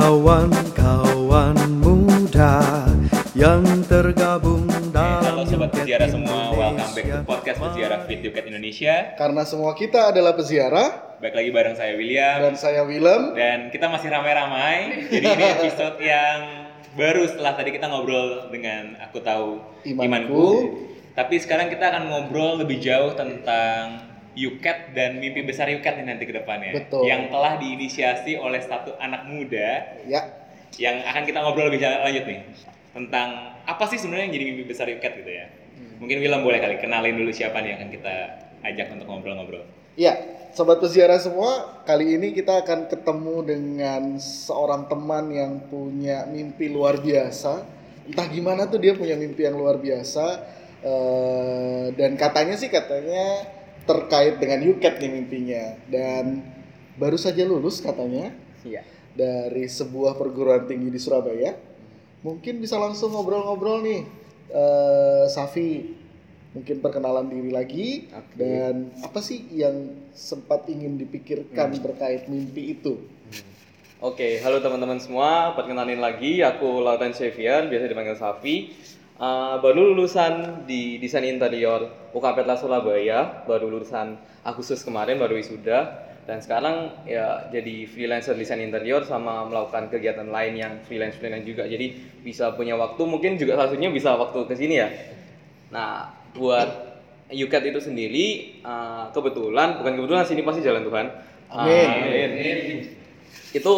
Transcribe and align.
kawan-kawan 0.00 1.60
muda 1.76 2.88
yang 3.36 3.60
tergabung 3.84 4.64
dalam 4.88 5.20
Halo 5.20 5.44
sobat 5.44 5.76
peziarah 5.76 6.08
semua, 6.08 6.56
welcome 6.56 6.92
back 6.96 7.04
to 7.04 7.20
podcast 7.28 7.60
peziarah 7.60 8.00
Fit 8.08 8.24
Yuket 8.24 8.48
Indonesia. 8.48 9.12
Karena 9.20 9.44
semua 9.44 9.76
kita 9.76 10.08
adalah 10.08 10.32
peziarah 10.32 11.20
Baik 11.20 11.36
lagi 11.36 11.50
bareng 11.52 11.76
saya 11.76 12.00
William 12.00 12.40
dan 12.40 12.56
saya 12.56 12.80
Willem. 12.88 13.36
dan 13.36 13.68
kita 13.68 13.92
masih 13.92 14.08
ramai-ramai. 14.08 15.04
Jadi 15.12 15.26
ini 15.36 15.44
episode 15.60 16.00
yang 16.00 16.38
baru 16.96 17.28
setelah 17.28 17.52
tadi 17.60 17.68
kita 17.76 17.92
ngobrol 17.92 18.48
dengan 18.48 18.96
aku 19.04 19.20
tahu 19.20 19.60
Imanku. 19.84 20.80
Tapi 21.12 21.36
sekarang 21.44 21.68
kita 21.68 21.92
akan 21.92 22.08
ngobrol 22.08 22.56
lebih 22.56 22.80
jauh 22.80 23.12
tentang 23.12 24.09
Yuket 24.38 24.94
dan 24.94 25.18
mimpi 25.18 25.42
besar 25.42 25.66
Yuket 25.66 26.00
ini 26.00 26.06
nanti 26.06 26.24
ke 26.26 26.34
depannya. 26.34 26.70
Betul. 26.86 27.06
Yang 27.06 27.34
telah 27.34 27.52
diinisiasi 27.58 28.38
oleh 28.38 28.62
satu 28.62 28.94
anak 29.02 29.26
muda 29.26 29.98
Ya, 30.06 30.22
yang 30.78 31.02
akan 31.02 31.22
kita 31.26 31.38
ngobrol 31.42 31.66
lebih 31.66 31.82
lanjut 31.82 32.24
nih 32.30 32.40
tentang 32.90 33.58
apa 33.66 33.84
sih 33.90 33.98
sebenarnya 33.98 34.30
yang 34.30 34.34
jadi 34.34 34.44
mimpi 34.54 34.64
besar 34.70 34.86
Yuket 34.86 35.12
gitu 35.22 35.30
ya. 35.30 35.46
Mungkin 36.00 36.16
Willem 36.22 36.40
boleh 36.40 36.58
kali 36.62 36.80
kenalin 36.80 37.12
dulu 37.18 37.30
siapa 37.34 37.60
nih 37.60 37.74
yang 37.74 37.78
akan 37.84 37.90
kita 37.92 38.14
ajak 38.60 38.86
untuk 38.92 39.06
ngobrol-ngobrol. 39.08 39.64
ya, 39.98 40.16
sobat 40.56 40.80
peziarah 40.80 41.20
semua, 41.20 41.82
kali 41.84 42.16
ini 42.16 42.32
kita 42.32 42.64
akan 42.64 42.88
ketemu 42.88 43.36
dengan 43.44 44.02
seorang 44.16 44.88
teman 44.88 45.28
yang 45.28 45.52
punya 45.68 46.24
mimpi 46.24 46.72
luar 46.72 47.00
biasa. 47.04 47.64
Entah 48.08 48.26
gimana 48.32 48.64
tuh 48.64 48.80
dia 48.80 48.96
punya 48.96 49.16
mimpi 49.16 49.44
yang 49.44 49.60
luar 49.60 49.76
biasa. 49.76 50.58
eh, 50.80 51.92
dan 51.92 52.16
katanya 52.16 52.56
sih 52.56 52.72
katanya 52.72 53.44
terkait 53.84 54.36
dengan 54.38 54.60
Yuket 54.64 55.00
nih 55.00 55.10
mimpinya. 55.10 55.64
Dan 55.88 56.44
baru 56.96 57.16
saja 57.16 57.44
lulus 57.44 57.80
katanya 57.80 58.32
Iya. 58.60 58.84
dari 59.16 59.64
sebuah 59.64 60.16
perguruan 60.16 60.68
tinggi 60.68 60.92
di 60.92 61.00
Surabaya. 61.00 61.56
Mungkin 62.20 62.60
bisa 62.60 62.76
langsung 62.76 63.16
ngobrol-ngobrol 63.16 63.80
nih, 63.80 64.02
eh, 64.52 65.24
Safi. 65.28 65.96
Mungkin 66.50 66.82
perkenalan 66.82 67.30
diri 67.30 67.54
lagi 67.54 68.10
Oke. 68.10 68.34
dan 68.34 68.90
apa 69.06 69.22
sih 69.22 69.46
yang 69.54 69.94
sempat 70.10 70.66
ingin 70.66 70.98
dipikirkan 70.98 71.78
terkait 71.78 72.26
mimpi 72.26 72.74
itu? 72.74 72.98
Oke, 74.02 74.40
halo 74.42 74.58
teman-teman 74.58 74.98
semua. 74.98 75.54
Perkenalin 75.54 76.00
lagi, 76.02 76.42
aku 76.42 76.82
Lautan 76.82 77.12
Xavier, 77.14 77.68
biasa 77.70 77.84
dipanggil 77.86 78.16
Safi. 78.18 78.72
Uh, 79.20 79.60
baru 79.60 79.92
lulusan 79.92 80.64
di 80.64 80.96
desain 80.96 81.28
interior 81.28 81.92
UKP 82.16 82.40
Petla 82.40 82.56
Surabaya, 82.56 83.44
baru 83.44 83.68
lulusan 83.68 84.16
Agustus 84.40 84.80
kemarin, 84.80 85.20
baru 85.20 85.36
wisuda. 85.36 86.08
Dan 86.24 86.40
sekarang 86.40 87.04
ya 87.04 87.52
jadi 87.52 87.84
freelancer 87.84 88.32
desain 88.32 88.64
interior 88.64 89.04
sama 89.04 89.44
melakukan 89.44 89.92
kegiatan 89.92 90.24
lain 90.24 90.56
yang 90.56 90.72
freelance-freelance 90.88 91.44
juga. 91.44 91.68
Jadi 91.68 92.00
bisa 92.24 92.56
punya 92.56 92.80
waktu, 92.80 93.02
mungkin 93.04 93.36
juga 93.36 93.60
salah 93.60 93.68
satunya 93.68 93.92
bisa 93.92 94.16
waktu 94.16 94.40
ke 94.48 94.56
sini 94.56 94.74
ya. 94.80 94.88
Nah, 95.68 96.16
buat 96.32 96.68
UCAT 97.28 97.76
itu 97.76 97.80
sendiri, 97.84 98.26
uh, 98.64 99.12
kebetulan, 99.12 99.84
bukan 99.84 100.00
kebetulan 100.00 100.24
sini 100.24 100.40
pasti 100.48 100.64
jalan 100.64 100.80
Tuhan. 100.88 101.06
Uh, 101.52 101.68
Amin. 101.68 102.30
itu 103.52 103.72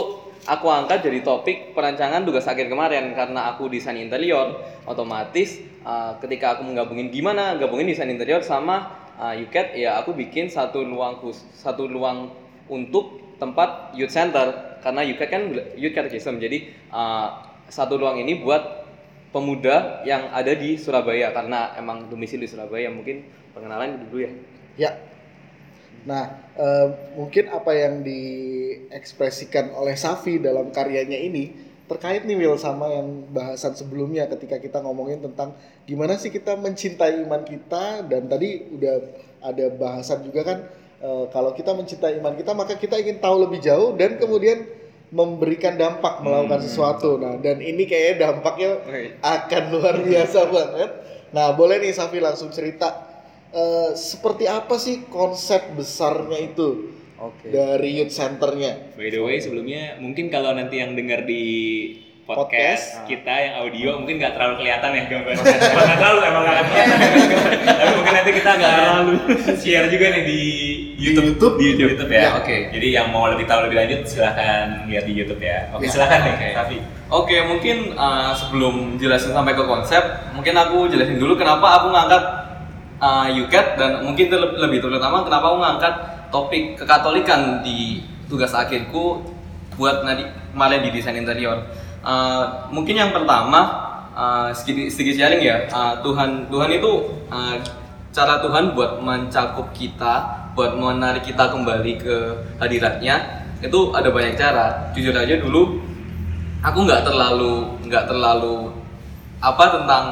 aku 0.47 0.67
angkat 0.67 1.07
jadi 1.07 1.23
topik 1.23 1.77
perancangan 1.77 2.27
tugas 2.27 2.47
akhir 2.47 2.67
kemarin 2.67 3.15
karena 3.15 3.55
aku 3.55 3.71
desain 3.71 3.99
interior 3.99 4.59
otomatis 4.89 5.63
uh, 5.87 6.19
ketika 6.19 6.59
aku 6.59 6.67
menggabungin 6.67 7.15
gimana 7.15 7.55
gabungin 7.59 7.87
desain 7.91 8.11
interior 8.11 8.43
sama 8.43 8.91
uh, 9.19 9.35
UCAT 9.37 9.79
ya 9.79 10.03
aku 10.03 10.15
bikin 10.17 10.51
satu 10.51 10.83
ruang 10.83 11.23
khus 11.23 11.47
satu 11.55 11.87
ruang 11.87 12.35
untuk 12.71 13.23
tempat 13.43 13.99
youth 13.99 14.15
center. 14.15 14.79
Karena 14.79 15.03
UCAT 15.03 15.29
kan 15.31 15.43
youth 15.75 15.95
catechism. 15.95 16.39
Jadi 16.39 16.71
uh, 16.95 17.43
satu 17.67 17.99
ruang 17.99 18.23
ini 18.23 18.39
buat 18.39 18.87
pemuda 19.35 20.07
yang 20.07 20.31
ada 20.31 20.55
di 20.55 20.79
Surabaya. 20.79 21.35
Karena 21.35 21.75
emang 21.75 22.07
domisili 22.07 22.47
Surabaya 22.47 22.87
mungkin 22.95 23.27
pengenalan 23.51 24.07
dulu 24.07 24.23
ya. 24.23 24.31
Ya. 24.79 24.91
Nah, 26.03 26.35
eh, 26.59 26.87
mungkin 27.15 27.51
apa 27.51 27.71
yang 27.75 28.03
diekspresikan 28.03 29.71
oleh 29.75 29.95
Safi 29.95 30.43
dalam 30.43 30.75
karyanya 30.75 31.19
ini 31.19 31.55
terkait 31.87 32.25
nih 32.25 32.39
Will 32.39 32.57
sama 32.57 32.89
yang 32.89 33.29
bahasan 33.31 33.77
sebelumnya 33.77 34.25
ketika 34.31 34.57
kita 34.57 34.81
ngomongin 34.81 35.21
tentang 35.21 35.53
gimana 35.85 36.17
sih 36.17 36.33
kita 36.33 36.57
mencintai 36.57 37.21
iman 37.27 37.45
kita 37.45 38.07
dan 38.09 38.27
tadi 38.33 38.65
udah 38.73 38.97
ada 39.45 39.67
bahasan 39.77 40.25
juga 40.25 40.41
kan 40.43 40.59
eh, 41.03 41.25
kalau 41.31 41.53
kita 41.53 41.71
mencintai 41.77 42.19
iman 42.19 42.35
kita 42.35 42.51
maka 42.57 42.75
kita 42.81 42.99
ingin 42.99 43.23
tahu 43.23 43.47
lebih 43.47 43.61
jauh 43.63 43.95
dan 43.95 44.17
kemudian 44.19 44.65
memberikan 45.13 45.77
dampak 45.77 46.25
melakukan 46.25 46.65
sesuatu. 46.65 47.21
Nah, 47.21 47.37
dan 47.37 47.61
ini 47.61 47.85
kayaknya 47.85 48.33
dampaknya 48.33 48.81
akan 49.21 49.63
luar 49.69 50.01
biasa 50.01 50.49
banget. 50.49 50.91
Nah, 51.37 51.53
boleh 51.53 51.85
nih 51.85 51.93
Safi 51.93 52.17
langsung 52.21 52.49
cerita 52.49 53.02
eh, 53.53 53.91
seperti 53.93 54.45
apa 54.45 54.75
sih 54.77 55.07
konsep 55.07 55.73
besarnya 55.73 56.39
itu 56.43 56.93
oke 57.17 57.47
dari 57.49 58.01
youth 58.01 58.11
centernya? 58.11 58.97
By 58.97 59.09
the 59.09 59.21
way, 59.21 59.39
sebelumnya 59.39 59.97
mungkin 59.97 60.29
kalau 60.29 60.53
nanti 60.53 60.81
yang 60.81 60.93
dengar 60.93 61.23
di 61.23 61.45
podcast, 62.23 63.03
Podcast. 63.03 63.11
kita 63.11 63.35
yang 63.35 63.55
audio 63.61 63.99
mungkin 63.99 64.15
nggak 64.17 64.33
terlalu 64.39 64.55
kelihatan 64.63 64.91
ya 64.95 65.03
gambarnya. 65.11 65.43
Emang 65.43 65.85
nggak 65.85 65.99
terlalu, 65.99 66.19
emang 66.23 66.43
nggak 66.43 66.57
kelihatan. 66.63 66.99
Tapi 67.67 67.93
mungkin 67.99 68.13
nanti 68.15 68.31
kita 68.33 68.51
nggak 68.57 68.73
terlalu 68.79 69.13
share 69.59 69.87
juga 69.91 70.07
nih 70.07 70.23
di 70.23 70.41
YouTube. 71.03 71.27
YouTube? 71.35 71.55
Di 71.59 71.67
YouTube, 71.75 72.13
ya. 72.15 72.23
Ya. 72.23 72.31
Oke. 72.39 72.57
Jadi 72.71 72.87
yang 72.95 73.11
mau 73.11 73.27
lebih 73.27 73.45
tahu 73.51 73.67
lebih 73.67 73.75
lanjut 73.75 74.01
silahkan 74.07 74.87
lihat 74.87 75.05
di 75.05 75.13
YouTube 75.19 75.43
ya. 75.43 75.67
Oke, 75.75 75.91
Ya. 75.91 75.91
silahkan 75.91 76.19
nih, 76.23 76.33
Oke. 76.39 76.49
Safi. 76.55 76.77
Oke, 77.13 77.37
mungkin 77.45 77.77
uh, 77.93 78.33
sebelum 78.33 78.97
jelasin 78.97 79.35
sampai 79.35 79.53
ke 79.53 79.65
konsep, 79.67 80.01
mungkin 80.33 80.55
aku 80.57 80.89
jelasin 80.89 81.19
dulu 81.19 81.35
kenapa 81.35 81.83
aku 81.83 81.91
ngangkat 81.91 82.23
uh, 83.03 83.27
dan 83.75 84.07
mungkin 84.07 84.31
terlebih 84.31 84.63
lebih 84.63 84.79
terutama 84.79 85.27
kenapa 85.27 85.45
aku 85.51 85.59
ngangkat 85.59 85.95
topik 86.31 86.63
kekatolikan 86.79 87.61
di 87.67 88.07
tugas 88.31 88.55
akhirku 88.55 89.21
buat 89.77 90.07
nanti 90.07 90.25
kemarin 90.55 90.81
di 90.87 90.91
desain 90.95 91.19
interior. 91.19 91.67
Uh, 92.03 92.71
mungkin 92.71 92.99
yang 92.99 93.11
pertama 93.11 93.61
uh, 94.15 94.49
sedikit, 94.55 94.89
sedikit 94.89 95.19
sharing 95.19 95.43
ya, 95.43 95.67
uh, 95.75 95.99
Tuhan 96.01 96.49
Tuhan 96.49 96.71
itu 96.73 96.91
uh, 97.29 97.57
cara 98.13 98.41
Tuhan 98.41 98.73
buat 98.77 99.03
mencakup 99.03 99.75
kita, 99.75 100.49
buat 100.55 100.77
menarik 100.79 101.27
kita 101.27 101.51
kembali 101.51 101.93
ke 102.01 102.17
hadiratnya 102.63 103.45
itu 103.63 103.95
ada 103.95 104.09
banyak 104.11 104.35
cara. 104.35 104.91
Jujur 104.97 105.15
aja 105.15 105.39
dulu 105.39 105.81
aku 106.63 106.79
nggak 106.87 107.03
terlalu 107.07 107.79
nggak 107.87 108.05
terlalu 108.07 108.71
apa 109.43 109.65
tentang 109.75 110.05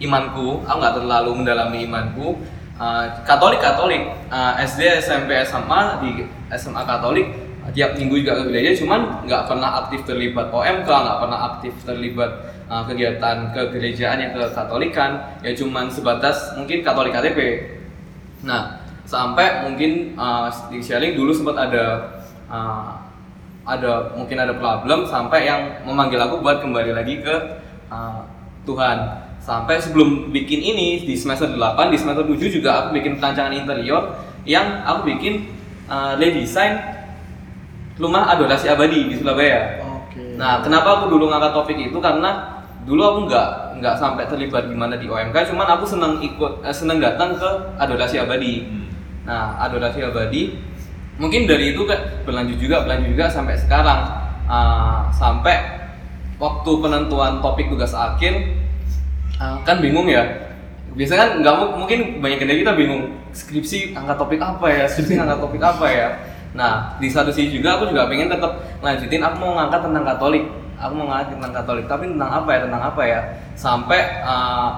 imanku 0.00 0.64
aku 0.64 0.76
nggak 0.78 0.96
terlalu 1.00 1.30
mendalami 1.42 1.78
imanku. 1.84 2.38
Uh, 2.80 3.04
Katolik 3.28 3.60
Katolik 3.60 4.02
uh, 4.32 4.56
SD 4.58 5.02
SMP 5.04 5.44
SMA 5.44 5.80
di 6.02 6.10
SMA 6.56 6.82
Katolik 6.82 7.28
tiap 7.70 7.94
minggu 7.94 8.26
juga 8.26 8.42
ke 8.42 8.50
gereja 8.50 8.74
cuman 8.82 9.22
nggak 9.22 9.46
pernah 9.46 9.86
aktif 9.86 10.02
terlibat 10.02 10.50
OMK 10.50 10.88
nggak 10.88 11.18
pernah 11.22 11.38
aktif 11.54 11.72
terlibat 11.86 12.30
uh, 12.66 12.82
kegiatan 12.90 13.54
kegerejaan 13.54 14.18
yang 14.18 14.32
ke 14.34 14.50
Katolikan 14.50 15.38
ya 15.46 15.54
cuman 15.54 15.86
sebatas 15.86 16.58
mungkin 16.58 16.82
Katolik 16.82 17.14
KTP 17.14 17.38
Nah, 18.42 18.82
sampai 19.06 19.62
mungkin 19.66 20.18
uh, 20.18 20.50
di 20.66 20.82
sharing 20.82 21.14
dulu 21.14 21.30
sempat 21.30 21.70
ada 21.70 21.84
uh, 22.50 22.98
ada 23.62 24.10
mungkin 24.18 24.34
ada 24.42 24.58
problem 24.58 25.06
sampai 25.06 25.46
yang 25.46 25.86
memanggil 25.86 26.18
aku 26.18 26.42
buat 26.42 26.58
kembali 26.58 26.90
lagi 26.90 27.22
ke 27.22 27.34
uh, 27.86 28.26
Tuhan. 28.66 28.98
Sampai 29.42 29.82
sebelum 29.82 30.30
bikin 30.30 30.62
ini 30.62 31.02
di 31.02 31.18
semester 31.18 31.50
8, 31.50 31.90
di 31.90 31.98
semester 31.98 32.22
7 32.22 32.38
juga 32.46 32.70
aku 32.78 32.88
bikin 32.94 33.18
perancangan 33.18 33.50
interior 33.50 34.14
yang 34.46 34.86
aku 34.86 35.10
bikin 35.10 35.50
uh, 35.90 36.14
redesign 36.14 36.78
rumah 37.98 38.30
adorasi 38.30 38.70
abadi 38.70 39.10
di 39.10 39.14
Surabaya. 39.18 39.82
Oke. 39.82 40.38
Nah, 40.38 40.62
kenapa 40.62 41.02
aku 41.02 41.10
dulu 41.10 41.26
ngangkat 41.28 41.52
topik 41.58 41.78
itu 41.78 41.98
karena 41.98 42.62
dulu 42.86 43.02
aku 43.02 43.18
nggak 43.26 43.48
nggak 43.82 43.94
sampai 43.98 44.30
terlibat 44.30 44.70
gimana 44.70 44.94
di 44.94 45.10
OMK, 45.10 45.34
cuman 45.50 45.66
aku 45.74 45.84
seneng 45.90 46.22
ikut 46.22 46.62
eh, 46.62 46.74
seneng 46.74 47.02
datang 47.02 47.34
ke 47.34 47.50
adorasi 47.82 48.22
abadi. 48.22 48.62
Nah, 49.26 49.58
adorasi 49.58 50.06
abadi 50.06 50.54
mungkin 51.18 51.50
dari 51.50 51.74
itu 51.74 51.82
kan 51.84 51.98
berlanjut 52.22 52.58
juga 52.62 52.82
berlanjut 52.86 53.14
juga 53.14 53.26
sampai 53.26 53.54
sekarang 53.58 54.22
Ah, 54.52 55.08
sampai 55.14 55.54
waktu 56.36 56.70
penentuan 56.82 57.38
topik 57.38 57.70
tugas 57.70 57.94
akhir 57.94 58.52
ah, 59.42 59.58
kan 59.66 59.82
bingung 59.82 60.06
ya. 60.06 60.22
Biasanya 60.94 61.18
kan 61.18 61.30
nggak 61.42 61.54
mu- 61.58 61.74
mungkin 61.82 62.22
banyak 62.22 62.38
dari 62.46 62.62
kita 62.62 62.78
bingung 62.78 63.16
skripsi 63.34 63.96
angkat 63.96 64.14
topik 64.14 64.38
apa 64.38 64.66
ya, 64.70 64.84
skripsi 64.86 65.18
angkat 65.18 65.38
topik 65.42 65.58
apa 65.58 65.86
ya. 65.90 66.08
Nah, 66.52 67.00
di 67.00 67.08
satu 67.08 67.32
sisi 67.32 67.58
juga 67.58 67.80
aku 67.80 67.90
juga 67.90 68.06
pengen 68.06 68.28
tetap 68.28 68.60
lanjutin 68.84 69.24
aku 69.24 69.36
mau 69.40 69.56
ngangkat 69.56 69.80
tentang 69.88 70.04
Katolik. 70.04 70.44
Aku 70.76 70.92
mau 70.94 71.06
ngangkat 71.08 71.28
tentang 71.34 71.52
Katolik, 71.56 71.86
tapi 71.88 72.04
tentang 72.12 72.30
apa 72.30 72.50
ya? 72.52 72.60
Tentang 72.68 72.82
apa 72.86 73.02
ya? 73.08 73.20
Sampai 73.56 74.00
uh, 74.20 74.70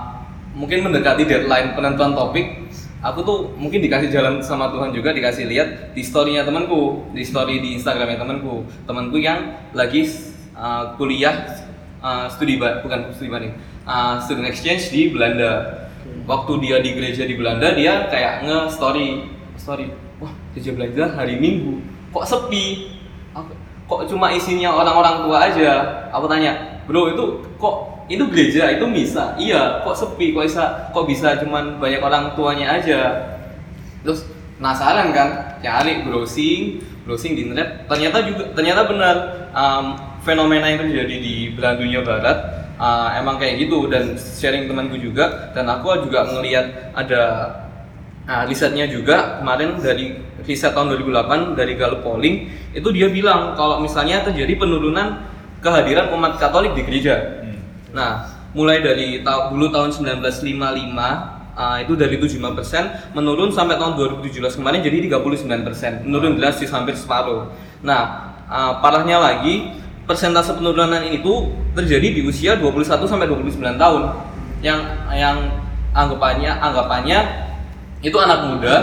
mungkin 0.55 0.87
mendekati 0.87 1.27
deadline 1.27 1.75
penentuan 1.75 2.15
topik, 2.15 2.71
aku 3.03 3.19
tuh 3.27 3.39
mungkin 3.59 3.83
dikasih 3.83 4.09
jalan 4.15 4.39
sama 4.39 4.71
Tuhan 4.71 4.95
juga 4.95 5.11
dikasih 5.11 5.51
lihat 5.51 5.69
di 5.99 6.03
storynya 6.07 6.47
temanku, 6.47 7.11
di 7.11 7.27
story 7.27 7.59
di 7.59 7.75
Instagramnya 7.75 8.23
temanku, 8.23 8.63
temanku 8.87 9.19
yang 9.19 9.67
lagi 9.75 10.07
uh, 10.55 10.95
kuliah 10.95 11.59
uh, 11.99 12.31
studi 12.31 12.55
bukan 12.57 13.11
studi 13.11 13.35
banding 13.35 13.55
uh, 13.89 14.21
student 14.21 14.49
exchange 14.49 14.91
di 14.91 15.13
Belanda. 15.13 15.85
Waktu 16.25 16.53
dia 16.65 16.81
di 16.81 16.97
gereja 16.97 17.29
di 17.29 17.37
Belanda 17.37 17.77
dia 17.77 18.09
kayak 18.09 18.49
nge 18.49 18.59
story 18.73 19.29
story 19.61 19.93
wah 20.21 20.33
gereja 20.53 20.73
Belanda 20.73 21.05
hari 21.13 21.37
Minggu 21.37 21.85
kok 22.13 22.25
sepi? 22.25 22.97
Kok 23.85 24.09
cuma 24.09 24.33
isinya 24.33 24.73
orang-orang 24.73 25.29
tua 25.29 25.39
aja? 25.45 25.73
Aku 26.09 26.25
tanya 26.25 26.81
bro 26.89 27.13
itu 27.13 27.25
kok 27.61 28.09
itu 28.09 28.25
gereja 28.33 28.73
itu 28.73 28.89
misa? 28.89 29.37
Iya 29.37 29.85
kok 29.85 29.97
sepi 29.97 30.33
kok 30.33 30.49
bisa 30.49 30.65
kok 30.93 31.05
bisa 31.05 31.37
cuman 31.45 31.77
banyak 31.77 32.01
orang 32.01 32.33
tuanya 32.33 32.81
aja. 32.81 33.01
Terus 34.01 34.25
penasaran 34.57 35.13
kan? 35.13 35.61
Cari 35.61 36.09
browsing 36.09 36.81
browsing 37.05 37.37
di 37.37 37.49
internet. 37.49 37.85
Ternyata 37.85 38.25
juga 38.25 38.49
ternyata 38.57 38.89
benar 38.89 39.17
um, 39.53 39.85
fenomena 40.25 40.73
yang 40.73 40.89
terjadi 40.89 41.17
di 41.21 41.35
belahan 41.53 41.77
barat 42.01 42.64
uh, 42.77 43.09
emang 43.19 43.37
kayak 43.39 43.67
gitu 43.67 43.87
dan 43.91 44.17
sharing 44.17 44.67
temanku 44.71 44.99
juga 44.99 45.51
dan 45.53 45.69
aku 45.71 46.09
juga 46.09 46.27
ngelihat 46.29 46.97
ada 46.97 47.23
uh, 48.27 48.45
risetnya 48.47 48.87
juga 48.91 49.43
kemarin 49.43 49.79
dari 49.79 50.19
riset 50.45 50.77
tahun 50.77 50.95
2008 50.99 51.59
dari 51.59 51.73
Gallup 51.75 52.05
Polling 52.05 52.51
itu 52.77 52.89
dia 52.93 53.09
bilang 53.09 53.57
kalau 53.57 53.81
misalnya 53.81 54.23
terjadi 54.23 54.59
penurunan 54.61 55.25
kehadiran 55.65 56.13
umat 56.13 56.37
Katolik 56.37 56.77
di 56.77 56.85
gereja 56.85 57.45
Nah, 57.95 58.27
mulai 58.53 58.83
dari 58.83 59.23
ta- 59.23 59.55
dulu 59.55 59.71
tahun 59.71 59.95
1955 59.95 60.35
uh, 61.55 61.79
itu 61.79 61.95
dari 61.95 62.19
75% 62.19 63.15
menurun 63.15 63.55
sampai 63.55 63.79
tahun 63.79 63.95
2017 64.19 64.59
kemarin 64.59 64.83
jadi 64.83 65.07
39%. 65.09 66.03
Menurun 66.03 66.35
drastis 66.37 66.75
hampir 66.75 66.99
separuh. 66.99 67.55
Nah, 67.87 68.35
uh, 68.51 68.83
parahnya 68.83 69.23
lagi 69.23 69.71
persentase 70.05 70.53
penurunan 70.57 71.01
ini 71.05 71.25
tuh 71.25 71.53
terjadi 71.73 72.13
di 72.13 72.21
usia 72.25 72.57
21 72.61 73.05
sampai 73.09 73.27
29 73.29 73.61
tahun. 73.77 74.03
Yang 74.65 74.81
yang 75.13 75.39
anggapannya 75.93 76.51
anggapannya 76.57 77.19
itu 78.01 78.17
anak 78.21 78.49
muda 78.49 78.75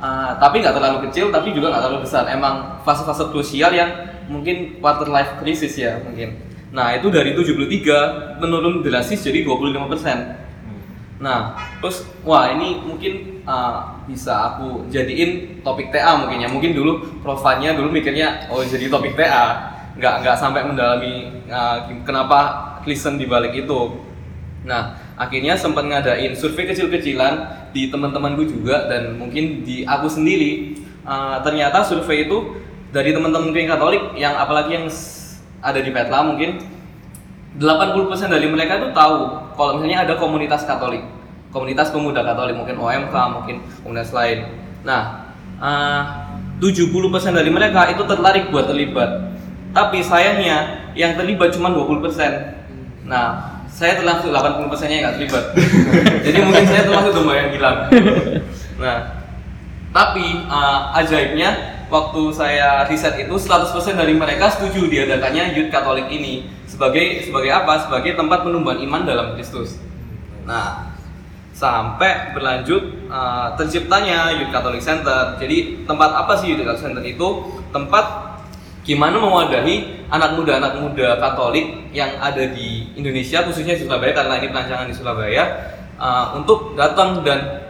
uh, 0.00 0.32
tapi 0.36 0.60
nggak 0.60 0.76
terlalu 0.76 0.98
kecil 1.08 1.28
tapi 1.32 1.52
juga 1.52 1.72
nggak 1.72 1.82
terlalu 1.84 2.00
besar. 2.04 2.28
Emang 2.28 2.80
fase-fase 2.84 3.28
krusial 3.32 3.72
yang 3.72 3.90
mungkin 4.28 4.80
quarter 4.80 5.08
life 5.08 5.40
crisis 5.40 5.74
ya 5.76 6.00
mungkin. 6.04 6.48
Nah, 6.68 6.92
itu 6.92 7.08
dari 7.08 7.32
73 7.32 8.36
menurun 8.44 8.84
drastis 8.84 9.24
jadi 9.24 9.40
25%. 9.40 11.18
Nah, 11.18 11.56
terus 11.82 12.06
wah 12.22 12.52
ini 12.52 12.78
mungkin 12.84 13.42
uh, 13.42 14.04
bisa 14.06 14.54
aku 14.54 14.86
jadiin 14.92 15.64
topik 15.64 15.90
TA 15.90 16.14
mungkin 16.20 16.44
ya. 16.44 16.48
Mungkin 16.52 16.76
dulu 16.76 17.18
profilnya 17.24 17.74
dulu 17.74 17.88
mikirnya 17.90 18.46
oh 18.52 18.62
jadi 18.62 18.86
topik 18.86 19.16
TA. 19.16 19.77
Nggak 19.98 20.14
nggak 20.22 20.36
sampai 20.38 20.62
mendalami 20.62 21.42
uh, 21.50 21.84
kenapa 22.06 22.38
listen 22.86 23.18
di 23.18 23.26
balik 23.26 23.52
itu. 23.52 23.98
Nah, 24.62 24.94
akhirnya 25.18 25.58
sempat 25.58 25.86
ngadain 25.86 26.34
survei 26.38 26.70
kecil-kecilan 26.70 27.66
di 27.74 27.90
teman-temanku 27.90 28.46
juga 28.46 28.86
dan 28.86 29.18
mungkin 29.18 29.66
di 29.66 29.82
aku 29.82 30.06
sendiri. 30.06 30.78
Uh, 31.02 31.40
ternyata 31.42 31.82
survei 31.82 32.28
itu 32.28 32.58
dari 32.94 33.12
teman-temanku 33.12 33.56
yang 33.56 33.70
Katolik 33.74 34.02
yang 34.16 34.34
apalagi 34.36 34.76
yang 34.76 34.86
ada 35.60 35.80
di 35.82 35.90
Petla 35.90 36.20
mungkin 36.24 36.62
80% 37.58 38.30
dari 38.30 38.46
mereka 38.46 38.78
itu 38.78 38.88
tahu 38.94 39.16
kalau 39.58 39.70
misalnya 39.80 40.06
ada 40.06 40.14
komunitas 40.14 40.62
Katolik, 40.62 41.02
komunitas 41.50 41.90
pemuda 41.90 42.22
Katolik 42.22 42.54
mungkin 42.54 42.78
OMK, 42.78 43.14
mungkin 43.34 43.56
komunitas 43.82 44.14
lain. 44.14 44.46
Nah, 44.86 45.32
eh, 45.58 46.02
70% 46.62 47.34
dari 47.34 47.50
mereka 47.50 47.90
itu 47.90 48.02
tertarik 48.06 48.54
buat 48.54 48.70
terlibat. 48.70 49.37
Tapi 49.72 49.98
sayangnya 50.00 50.88
yang 50.96 51.14
terlibat 51.14 51.52
cuma 51.54 51.70
20%. 51.70 53.08
Nah, 53.08 53.58
saya 53.68 53.94
termasuk 54.00 54.34
80% 54.34 54.90
nya 54.90 54.94
yang 54.98 55.04
nggak 55.06 55.16
terlibat. 55.20 55.44
Jadi 56.26 56.38
mungkin 56.42 56.64
saya 56.66 56.82
termasuk 56.88 57.12
domba 57.14 57.32
yang 57.38 57.50
hilang. 57.54 57.76
Nah, 58.78 58.98
tapi 59.94 60.46
uh, 60.50 60.94
ajaibnya 60.98 61.78
waktu 61.88 62.22
saya 62.30 62.84
riset 62.90 63.16
itu 63.16 63.34
100% 63.34 63.72
dari 63.96 64.12
mereka 64.12 64.52
setuju 64.52 64.86
diadakannya 64.86 65.56
Youth 65.56 65.72
Katolik 65.72 66.10
ini 66.12 66.50
sebagai 66.68 67.24
sebagai 67.24 67.50
apa? 67.54 67.88
Sebagai 67.88 68.14
tempat 68.14 68.44
penumbuhan 68.44 68.78
iman 68.84 69.02
dalam 69.08 69.26
Kristus. 69.34 69.80
Nah, 70.44 70.94
sampai 71.56 72.30
berlanjut 72.36 73.10
uh, 73.10 73.56
terciptanya 73.58 74.30
Youth 74.38 74.54
Catholic 74.54 74.78
Center. 74.78 75.34
Jadi 75.42 75.82
tempat 75.88 76.14
apa 76.14 76.38
sih 76.38 76.54
Youth 76.54 76.62
Catholic 76.62 76.82
Center 76.82 77.02
itu? 77.02 77.28
Tempat 77.74 78.37
gimana 78.88 79.20
mewadahi 79.20 80.08
anak 80.08 80.40
muda 80.40 80.56
anak 80.56 80.80
muda 80.80 81.20
Katolik 81.20 81.92
yang 81.92 82.16
ada 82.16 82.40
di 82.48 82.88
Indonesia 82.96 83.44
khususnya 83.44 83.76
di 83.76 83.84
Surabaya 83.84 84.16
karena 84.16 84.40
ini 84.40 84.48
perancangan 84.48 84.88
di 84.88 84.96
Surabaya 84.96 85.44
uh, 86.00 86.32
untuk 86.40 86.72
datang 86.72 87.20
dan 87.20 87.68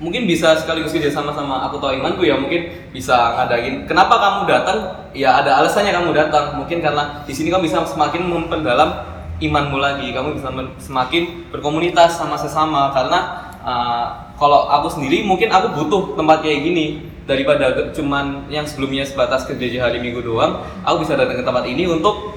mungkin 0.00 0.24
bisa 0.24 0.56
sekaligus 0.56 0.90
kerja 0.90 1.12
sama 1.12 1.36
sama 1.36 1.68
aku 1.68 1.78
tahu 1.78 2.00
imanku 2.00 2.24
ya 2.24 2.40
mungkin 2.40 2.66
bisa 2.90 3.36
ngadain 3.38 3.84
kenapa 3.84 4.16
kamu 4.16 4.40
datang? 4.48 4.78
Ya 5.14 5.38
ada 5.38 5.62
alasannya 5.62 5.94
kamu 5.94 6.10
datang. 6.10 6.58
Mungkin 6.58 6.82
karena 6.82 7.22
di 7.22 7.30
sini 7.30 7.54
kamu 7.54 7.70
bisa 7.70 7.86
semakin 7.86 8.26
memperdalam 8.26 8.90
imanmu 9.38 9.78
lagi. 9.78 10.10
Kamu 10.10 10.34
bisa 10.34 10.50
semakin 10.82 11.54
berkomunitas 11.54 12.18
sama 12.18 12.34
sesama. 12.34 12.90
Karena 12.90 13.18
uh, 13.62 14.06
kalau 14.34 14.66
aku 14.66 14.90
sendiri 14.90 15.22
mungkin 15.22 15.54
aku 15.54 15.70
butuh 15.78 16.18
tempat 16.18 16.42
kayak 16.42 16.66
gini 16.66 17.13
daripada 17.24 17.88
cuman 17.92 18.48
yang 18.52 18.68
sebelumnya 18.68 19.04
sebatas 19.08 19.48
ke 19.48 19.56
gereja 19.56 19.88
hari 19.88 19.96
minggu 20.00 20.20
doang 20.20 20.60
aku 20.84 21.08
bisa 21.08 21.16
datang 21.16 21.40
ke 21.40 21.44
tempat 21.44 21.64
ini 21.64 21.88
untuk 21.88 22.36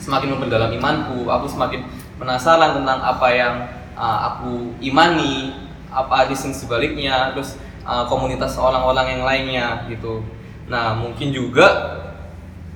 semakin 0.00 0.36
memperdalam 0.36 0.72
imanku 0.76 1.24
aku 1.28 1.48
semakin 1.48 1.84
penasaran 2.20 2.76
tentang 2.76 3.00
apa 3.00 3.28
yang 3.32 3.54
uh, 3.96 4.18
aku 4.36 4.76
imani 4.84 5.56
apa 5.88 6.28
reason 6.28 6.52
sebaliknya 6.52 7.32
terus 7.32 7.56
uh, 7.88 8.04
komunitas 8.06 8.60
orang-orang 8.60 9.18
yang 9.18 9.22
lainnya 9.24 9.66
gitu. 9.88 10.20
Nah 10.68 10.94
mungkin 10.94 11.32
juga 11.32 11.98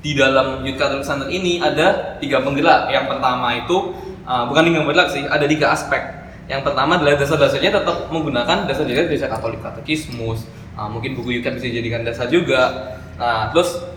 di 0.04 0.12
dalam 0.12 0.60
Youth 0.64 0.76
Catholic 0.76 1.04
Center 1.04 1.28
ini 1.28 1.60
ada 1.60 2.18
tiga 2.18 2.40
penggerak. 2.40 2.88
Yang 2.92 3.06
pertama 3.16 3.48
itu 3.56 3.96
uh, 4.24 4.44
bukan 4.48 4.62
tiga 4.68 4.80
penggerak 4.84 5.08
sih 5.12 5.22
ada 5.28 5.44
tiga 5.44 5.76
aspek. 5.76 6.02
Yang 6.44 6.68
pertama 6.68 7.00
adalah 7.00 7.16
dasar-dasarnya 7.16 7.72
tetap 7.72 8.12
menggunakan 8.12 8.68
dasar-dasar 8.68 9.08
gereja 9.08 9.32
Katolik 9.32 9.64
katekismus 9.64 10.44
uh, 10.74 10.88
mungkin 10.90 11.14
buku 11.16 11.40
Yukat 11.40 11.58
bisa 11.58 11.66
dijadikan 11.70 12.02
dasar 12.04 12.26
juga 12.28 12.94
nah 13.18 13.50
terus 13.54 13.94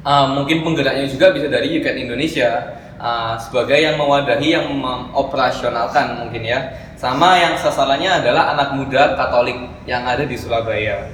Uh, 0.00 0.32
mungkin 0.32 0.64
penggeraknya 0.64 1.04
juga 1.04 1.28
bisa 1.28 1.44
dari 1.52 1.76
Yuket 1.76 1.92
Indonesia 1.92 2.72
uh, 2.96 3.36
sebagai 3.36 3.76
yang 3.76 4.00
mewadahi 4.00 4.48
yang 4.56 4.72
mengoperasionalkan 4.72 6.24
mungkin 6.24 6.40
ya 6.40 6.72
sama 6.96 7.36
yang 7.36 7.52
sasarannya 7.60 8.08
adalah 8.24 8.56
anak 8.56 8.80
muda 8.80 9.12
Katolik 9.12 9.60
yang 9.84 10.08
ada 10.08 10.24
di 10.24 10.32
Surabaya 10.40 11.04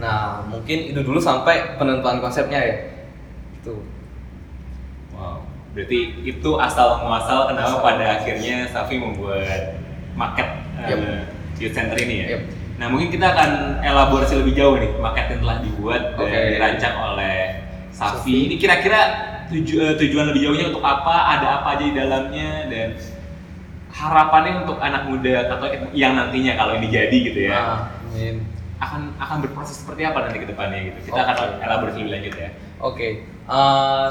nah 0.00 0.40
mungkin 0.48 0.88
itu 0.88 1.04
dulu 1.04 1.20
sampai 1.20 1.76
penentuan 1.76 2.16
konsepnya 2.24 2.64
ya 2.64 2.76
itu 3.60 3.76
Wow. 5.12 5.44
Berarti 5.76 6.24
itu 6.24 6.50
asal 6.56 7.04
muasal 7.04 7.52
kenapa 7.52 7.76
Asal. 7.76 7.84
pada 7.84 8.04
akhirnya 8.24 8.56
Safi 8.72 9.04
membuat 9.04 9.84
market 10.16 10.48
uh, 10.80 10.88
Yep. 10.88 10.98
youth 11.60 11.76
center 11.76 11.98
ini 12.00 12.24
ya. 12.24 12.26
Yep. 12.40 12.42
Nah 12.74 12.86
mungkin 12.86 13.08
kita 13.08 13.26
akan 13.28 13.50
elaborasi 13.80 14.42
lebih 14.42 14.54
jauh 14.54 14.74
nih 14.74 14.90
market 14.98 15.30
yang 15.30 15.40
telah 15.40 15.58
dibuat 15.62 16.02
dan 16.12 16.26
Oke. 16.26 16.38
dirancang 16.50 16.94
oleh 17.12 17.38
Safi. 17.94 18.50
Ini 18.50 18.54
kira-kira 18.58 19.00
tuju- 19.46 19.78
eh, 19.78 19.94
tujuan 19.94 20.34
lebih 20.34 20.50
jauhnya 20.50 20.74
untuk 20.74 20.82
apa? 20.82 21.38
Ada 21.38 21.62
apa 21.62 21.78
aja 21.78 21.84
di 21.84 21.94
dalamnya 21.94 22.50
dan 22.66 22.88
harapannya 23.94 24.66
untuk 24.66 24.82
anak 24.82 25.06
muda 25.06 25.46
Katolik 25.46 25.94
yang 25.94 26.18
nantinya 26.18 26.58
kalau 26.58 26.74
ini 26.74 26.90
jadi 26.90 27.14
gitu 27.14 27.40
ya 27.46 27.54
Nah, 27.54 27.78
amin. 28.10 28.42
akan 28.82 29.00
akan 29.16 29.36
berproses 29.38 29.78
seperti 29.78 30.02
apa 30.02 30.26
nanti 30.26 30.42
ke 30.42 30.50
depannya 30.50 30.90
gitu. 30.90 31.14
Kita 31.14 31.22
Oke. 31.22 31.30
akan 31.30 31.48
elaborasi 31.62 31.96
lebih 32.02 32.12
lanjut 32.12 32.34
ya. 32.34 32.48
Oke, 32.82 33.08
eh, 33.46 34.10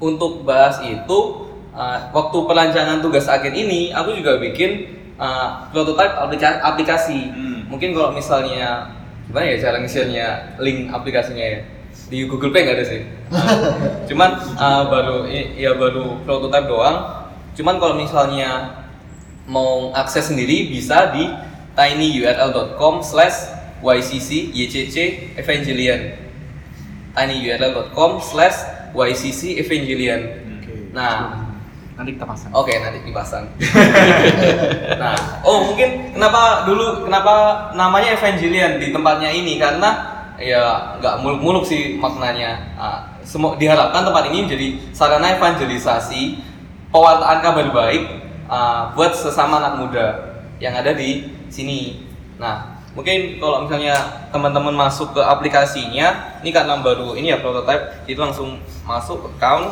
untuk 0.00 0.42
bahas 0.42 0.80
itu, 0.80 1.18
eh, 1.70 1.98
waktu 2.08 2.38
perancangan 2.42 2.98
tugas 2.98 3.28
akhir 3.28 3.52
ini, 3.52 3.92
aku 3.92 4.16
juga 4.16 4.40
bikin 4.40 4.88
eh, 5.12 5.48
prototype 5.70 6.16
aplika- 6.18 6.64
aplikasi. 6.64 7.20
Hmm. 7.30 7.51
Mungkin 7.72 7.96
kalau 7.96 8.12
misalnya 8.12 8.92
gimana 9.24 9.48
ya 9.48 9.56
cara 9.64 9.80
nge-share-nya 9.80 10.60
link 10.60 10.92
aplikasinya 10.92 11.40
ya 11.40 11.60
di 12.12 12.28
Google 12.28 12.52
Play 12.52 12.68
nggak 12.68 12.76
ada 12.76 12.84
sih. 12.84 13.00
Cuman 14.12 14.30
eh, 14.36 14.82
baru 14.92 15.16
ya 15.56 15.72
baru 15.80 16.20
prototype 16.28 16.68
doang. 16.68 16.96
Cuman 17.56 17.80
kalau 17.80 17.96
misalnya 17.96 18.82
mau 19.48 19.90
akses 19.96 20.28
sendiri 20.28 20.68
bisa 20.68 21.10
di 21.16 21.26
tinyurl.com 21.72 23.00
slash 23.00 23.50
ycc 23.82 24.54
ycc 24.54 24.96
evangelion 25.34 26.14
tinyurl.com 27.16 28.22
slash 28.22 28.62
ycc 28.94 29.58
evangelion 29.58 30.20
Oke. 30.62 30.72
nah 30.94 31.50
Nanti 31.92 32.16
kita 32.16 32.24
pasang. 32.24 32.50
oke 32.56 32.72
nanti 32.72 33.04
dipasang 33.04 33.44
nah 35.02 35.12
oh 35.44 35.68
mungkin 35.70 36.16
kenapa 36.16 36.64
dulu 36.64 37.04
kenapa 37.04 37.68
namanya 37.76 38.16
evangelion 38.16 38.80
di 38.80 38.96
tempatnya 38.96 39.28
ini 39.28 39.60
karena 39.60 40.12
ya 40.42 40.96
nggak 40.98 41.22
muluk-muluk 41.22 41.64
sih 41.64 41.96
maknanya. 41.96 42.74
Ah, 42.74 42.98
semua 43.22 43.54
diharapkan 43.54 44.02
tempat 44.02 44.28
ini 44.28 44.44
menjadi 44.44 44.68
sarana 44.90 45.38
evangelisasi, 45.38 46.42
pewartaan 46.90 47.38
kabar 47.40 47.66
baik 47.70 48.02
ah, 48.50 48.92
buat 48.92 49.14
sesama 49.14 49.62
anak 49.62 49.74
muda 49.78 50.06
yang 50.58 50.74
ada 50.74 50.92
di 50.92 51.30
sini. 51.46 52.02
Nah, 52.38 52.82
mungkin 52.98 53.38
kalau 53.38 53.66
misalnya 53.66 53.94
teman-teman 54.34 54.74
masuk 54.74 55.14
ke 55.14 55.22
aplikasinya, 55.22 56.38
ini 56.42 56.50
karena 56.50 56.78
baru 56.82 57.14
ini 57.14 57.30
ya 57.32 57.38
prototype, 57.38 58.06
itu 58.10 58.18
langsung 58.18 58.58
masuk 58.82 59.30
account 59.38 59.70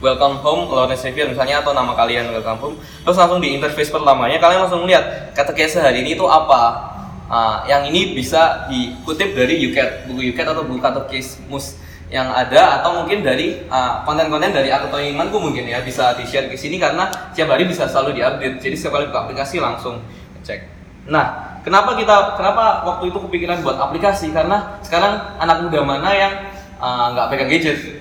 welcome 0.00 0.36
home 0.44 0.68
Lawrence 0.68 1.00
Xavier 1.00 1.28
misalnya 1.32 1.64
atau 1.64 1.72
nama 1.72 1.96
kalian 1.96 2.28
welcome 2.28 2.60
home 2.60 2.76
terus 2.76 3.16
langsung 3.16 3.40
di 3.40 3.56
interface 3.56 3.88
pertamanya 3.88 4.36
kalian 4.36 4.68
langsung 4.68 4.84
lihat 4.84 5.32
kata 5.32 5.56
case 5.56 5.80
sehari 5.80 6.04
ini 6.04 6.16
itu 6.16 6.24
apa. 6.24 6.92
Ah, 7.26 7.66
yang 7.66 7.82
ini 7.90 8.14
bisa 8.14 8.70
dikutip 8.70 9.34
dari 9.34 9.58
UCAT 9.66 10.06
buku 10.06 10.30
UCAT 10.30 10.46
atau 10.46 10.62
buku 10.62 10.78
case 11.10 11.42
mus 11.50 11.74
yang 12.06 12.30
ada 12.30 12.78
atau 12.78 13.02
mungkin 13.02 13.26
dari 13.26 13.66
ah, 13.66 14.06
konten-konten 14.06 14.54
dari 14.54 14.70
aku 14.70 14.94
imanku 14.94 15.42
mungkin 15.42 15.66
ya 15.66 15.82
bisa 15.82 16.14
di 16.14 16.22
share 16.22 16.46
ke 16.46 16.54
sini 16.54 16.78
karena 16.78 17.10
tiap 17.34 17.50
hari 17.50 17.66
bisa 17.66 17.90
selalu 17.90 18.22
diupdate. 18.22 18.62
Jadi 18.62 18.74
setiap 18.78 18.94
kali 18.94 19.10
buka 19.10 19.26
aplikasi 19.26 19.58
langsung 19.58 19.98
cek 20.46 20.78
nah 21.06 21.58
kenapa 21.66 21.98
kita 21.98 22.38
kenapa 22.38 22.86
waktu 22.86 23.10
itu 23.10 23.18
kepikiran 23.26 23.58
buat 23.66 23.74
aplikasi? 23.74 24.30
Karena 24.30 24.78
sekarang 24.86 25.18
anak 25.42 25.66
muda 25.66 25.82
mana 25.82 26.10
yang 26.14 26.32
ah, 26.78 27.10
nggak 27.10 27.26
pegang 27.34 27.50
gadget? 27.50 27.76
Sih? 27.82 27.94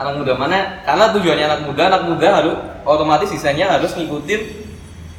Anak 0.00 0.16
muda 0.16 0.32
mana? 0.32 0.80
Karena 0.80 1.12
tujuannya 1.12 1.44
anak 1.44 1.60
muda, 1.68 1.92
anak 1.92 2.02
muda 2.08 2.28
harus 2.40 2.56
otomatis 2.88 3.28
desainnya 3.28 3.68
harus 3.68 3.92
ngikutin 3.92 4.40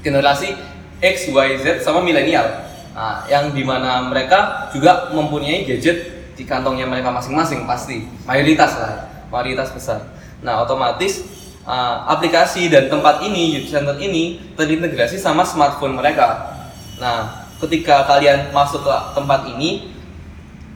generasi 0.02 0.58
X, 0.98 1.30
Y, 1.30 1.50
Z 1.62 1.86
sama 1.86 2.02
milenial. 2.02 2.66
Nah, 2.98 3.22
yang 3.30 3.54
di 3.54 3.62
mana 3.62 4.02
mereka 4.10 4.74
juga 4.74 5.14
mempunyai 5.14 5.70
gadget 5.70 6.34
di 6.34 6.50
kantongnya 6.50 6.90
mereka 6.90 7.14
masing-masing 7.14 7.70
pasti, 7.70 8.10
mayoritas 8.26 8.74
lah, 8.82 9.06
mayoritas 9.30 9.70
besar. 9.70 10.02
Nah, 10.42 10.66
otomatis 10.66 11.30
uh, 11.62 12.10
aplikasi 12.10 12.66
dan 12.74 12.90
tempat 12.90 13.22
ini, 13.22 13.62
youth 13.62 13.70
center 13.70 13.94
ini 14.02 14.42
terintegrasi 14.58 15.22
sama 15.22 15.46
smartphone 15.46 15.94
mereka. 15.94 16.58
Nah, 16.98 17.46
ketika 17.62 18.10
kalian 18.10 18.50
masuk 18.50 18.82
ke 18.82 18.96
tempat 19.14 19.46
ini, 19.46 19.94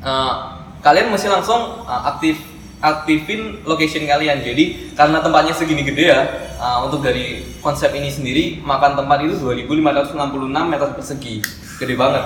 uh, 0.05 0.61
kalian 0.85 1.09
mesti 1.09 1.25
langsung 1.25 1.81
uh, 1.89 2.01
aktif 2.13 2.37
aktifin 2.83 3.63
location 3.63 4.03
kalian. 4.03 4.43
Jadi 4.43 4.93
karena 4.93 5.23
tempatnya 5.23 5.53
segini 5.55 5.87
gede 5.87 6.11
ya, 6.11 6.21
uh, 6.59 6.85
untuk 6.85 7.01
dari 7.01 7.43
konsep 7.63 7.95
ini 7.95 8.11
sendiri 8.11 8.59
makan 8.61 8.99
tempat 8.99 9.23
itu 9.23 9.39
2566 9.39 10.71
meter 10.71 10.89
persegi, 10.93 11.35
gede 11.79 11.95
banget, 11.95 12.23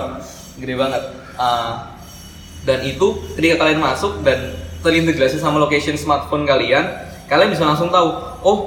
gede 0.58 0.76
banget. 0.76 1.04
Uh, 1.40 1.96
dan 2.68 2.84
itu 2.84 3.24
ketika 3.40 3.66
kalian 3.66 3.80
masuk 3.80 4.20
dan 4.26 4.58
terintegrasi 4.84 5.40
sama 5.40 5.62
location 5.62 5.96
smartphone 5.96 6.44
kalian, 6.44 6.88
kalian 7.32 7.50
bisa 7.54 7.64
langsung 7.64 7.94
tahu, 7.94 8.10
oh 8.44 8.60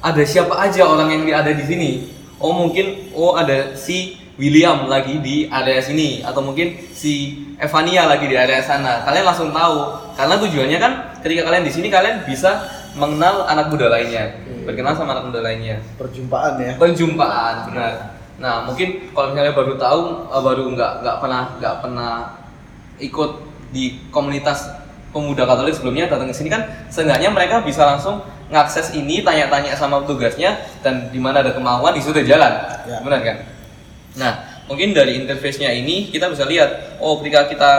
ada 0.00 0.22
siapa 0.22 0.54
aja 0.56 0.86
orang 0.86 1.10
yang 1.10 1.24
ada 1.34 1.52
di 1.52 1.64
sini. 1.66 1.90
Oh 2.40 2.56
mungkin, 2.56 3.12
oh 3.12 3.36
ada 3.36 3.76
si 3.76 4.19
William 4.40 4.88
lagi 4.88 5.20
di 5.20 5.44
area 5.52 5.84
sini 5.84 6.24
atau 6.24 6.40
mungkin 6.40 6.72
si 6.96 7.36
Evania 7.60 8.08
lagi 8.08 8.24
di 8.24 8.32
area 8.32 8.64
sana. 8.64 9.04
Kalian 9.04 9.28
langsung 9.28 9.52
tahu 9.52 9.76
karena 10.16 10.34
tujuannya 10.40 10.78
kan 10.80 10.92
ketika 11.20 11.52
kalian 11.52 11.64
di 11.68 11.72
sini 11.72 11.92
kalian 11.92 12.24
bisa 12.24 12.64
mengenal 12.96 13.44
anak 13.44 13.68
muda 13.68 13.92
lainnya, 13.92 14.32
berkenal 14.64 14.96
sama 14.96 15.12
anak 15.12 15.28
muda 15.28 15.44
lainnya. 15.44 15.76
Perjumpaan 16.00 16.56
ya. 16.56 16.72
Penjumpaan, 16.80 17.68
benar. 17.68 17.92
Nah 18.40 18.64
mungkin 18.64 19.12
kalau 19.12 19.36
misalnya 19.36 19.52
baru 19.52 19.76
tahu, 19.76 20.02
eh, 20.32 20.40
baru 20.40 20.64
nggak 20.72 20.92
nggak 21.04 21.16
pernah 21.20 21.42
nggak 21.60 21.74
pernah 21.84 22.12
ikut 22.96 23.30
di 23.76 24.00
komunitas 24.08 24.72
pemuda 25.12 25.44
Katolik 25.44 25.76
sebelumnya 25.76 26.08
datang 26.08 26.30
ke 26.30 26.34
sini 26.34 26.48
kan 26.48 26.64
seenggaknya 26.88 27.28
mereka 27.28 27.60
bisa 27.60 27.82
langsung 27.82 28.22
ngakses 28.50 28.94
ini 28.94 29.22
tanya-tanya 29.22 29.74
sama 29.78 30.02
petugasnya 30.02 30.58
dan 30.82 31.10
di 31.10 31.18
mana 31.22 31.42
ada 31.42 31.54
kemauan 31.54 31.94
di 31.94 32.02
situ 32.02 32.18
jalan 32.26 32.50
Ya. 32.86 32.98
benar 33.02 33.22
kan 33.22 33.36
nah 34.20 34.60
mungkin 34.68 34.92
dari 34.92 35.16
interface-nya 35.16 35.72
ini 35.72 36.12
kita 36.12 36.28
bisa 36.28 36.44
lihat 36.44 37.00
oh 37.00 37.16
ketika 37.18 37.48
kita 37.48 37.70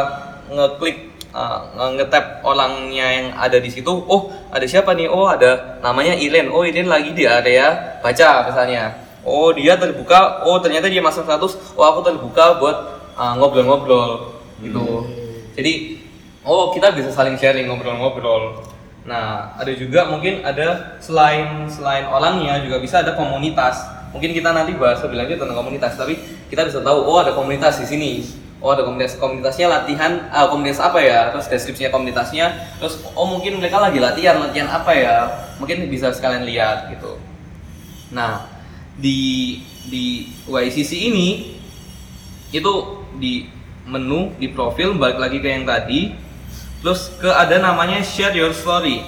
ngeklik 0.50 1.14
uh, 1.32 1.72
nge- 1.78 2.02
nge-tap 2.02 2.44
orangnya 2.44 3.08
yang 3.08 3.28
ada 3.38 3.62
di 3.62 3.70
situ 3.72 3.94
oh 3.94 4.34
ada 4.52 4.66
siapa 4.68 4.92
nih? 4.92 5.08
Oh 5.08 5.30
ada 5.30 5.80
namanya 5.80 6.18
Iren 6.18 6.52
oh 6.52 6.68
Iren 6.68 6.92
lagi 6.92 7.16
di 7.16 7.24
area 7.24 8.00
baca 8.04 8.50
misalnya. 8.52 8.92
Oh 9.24 9.54
dia 9.54 9.78
terbuka 9.78 10.44
oh 10.44 10.58
ternyata 10.60 10.90
dia 10.90 11.00
masuk 11.00 11.24
status 11.24 11.56
oh 11.78 11.86
aku 11.86 12.02
terbuka 12.04 12.58
buat 12.60 12.78
uh, 13.16 13.38
ngobrol-ngobrol 13.40 14.34
gitu. 14.60 15.08
Jadi 15.56 16.04
oh 16.44 16.74
kita 16.74 16.92
bisa 16.92 17.14
saling 17.14 17.38
sharing 17.38 17.70
ngobrol-ngobrol 17.70 18.60
nah 19.02 19.58
ada 19.58 19.74
juga 19.74 20.06
mungkin 20.14 20.46
ada 20.46 20.98
selain 21.02 21.66
selain 21.66 22.06
orangnya 22.06 22.62
juga 22.62 22.78
bisa 22.78 23.02
ada 23.02 23.18
komunitas. 23.18 23.82
Mungkin 24.12 24.36
kita 24.36 24.52
nanti 24.52 24.76
bahas 24.76 25.00
lebih 25.02 25.18
lanjut 25.24 25.38
tentang 25.40 25.58
komunitas 25.58 25.96
tapi 25.96 26.20
kita 26.52 26.68
bisa 26.68 26.84
tahu 26.84 27.00
oh 27.08 27.18
ada 27.18 27.34
komunitas 27.34 27.80
di 27.82 27.88
sini. 27.88 28.12
Oh 28.62 28.70
ada 28.70 28.86
komunitas 28.86 29.18
komunitasnya 29.18 29.66
latihan 29.66 30.30
ah, 30.30 30.46
komunitas 30.52 30.78
apa 30.78 31.02
ya? 31.02 31.34
Terus 31.34 31.50
deskripsinya 31.50 31.90
komunitasnya. 31.90 32.78
Terus 32.78 33.02
oh 33.18 33.26
mungkin 33.26 33.58
mereka 33.58 33.82
lagi 33.82 33.98
latihan 33.98 34.38
latihan 34.38 34.70
apa 34.70 34.92
ya? 34.94 35.16
Mungkin 35.58 35.90
bisa 35.90 36.14
sekalian 36.14 36.46
lihat 36.46 36.94
gitu. 36.94 37.18
Nah 38.14 38.46
di 39.00 39.58
di 39.90 40.30
YCC 40.46 40.92
ini 41.10 41.58
itu 42.52 42.74
di 43.18 43.50
menu 43.88 44.36
di 44.38 44.52
profil 44.52 44.94
balik 44.94 45.18
lagi 45.18 45.42
ke 45.42 45.50
yang 45.50 45.66
tadi 45.66 46.14
terus 46.82 47.14
ke 47.22 47.30
ada 47.30 47.62
namanya 47.62 48.02
share 48.02 48.34
your 48.34 48.52
story. 48.52 49.06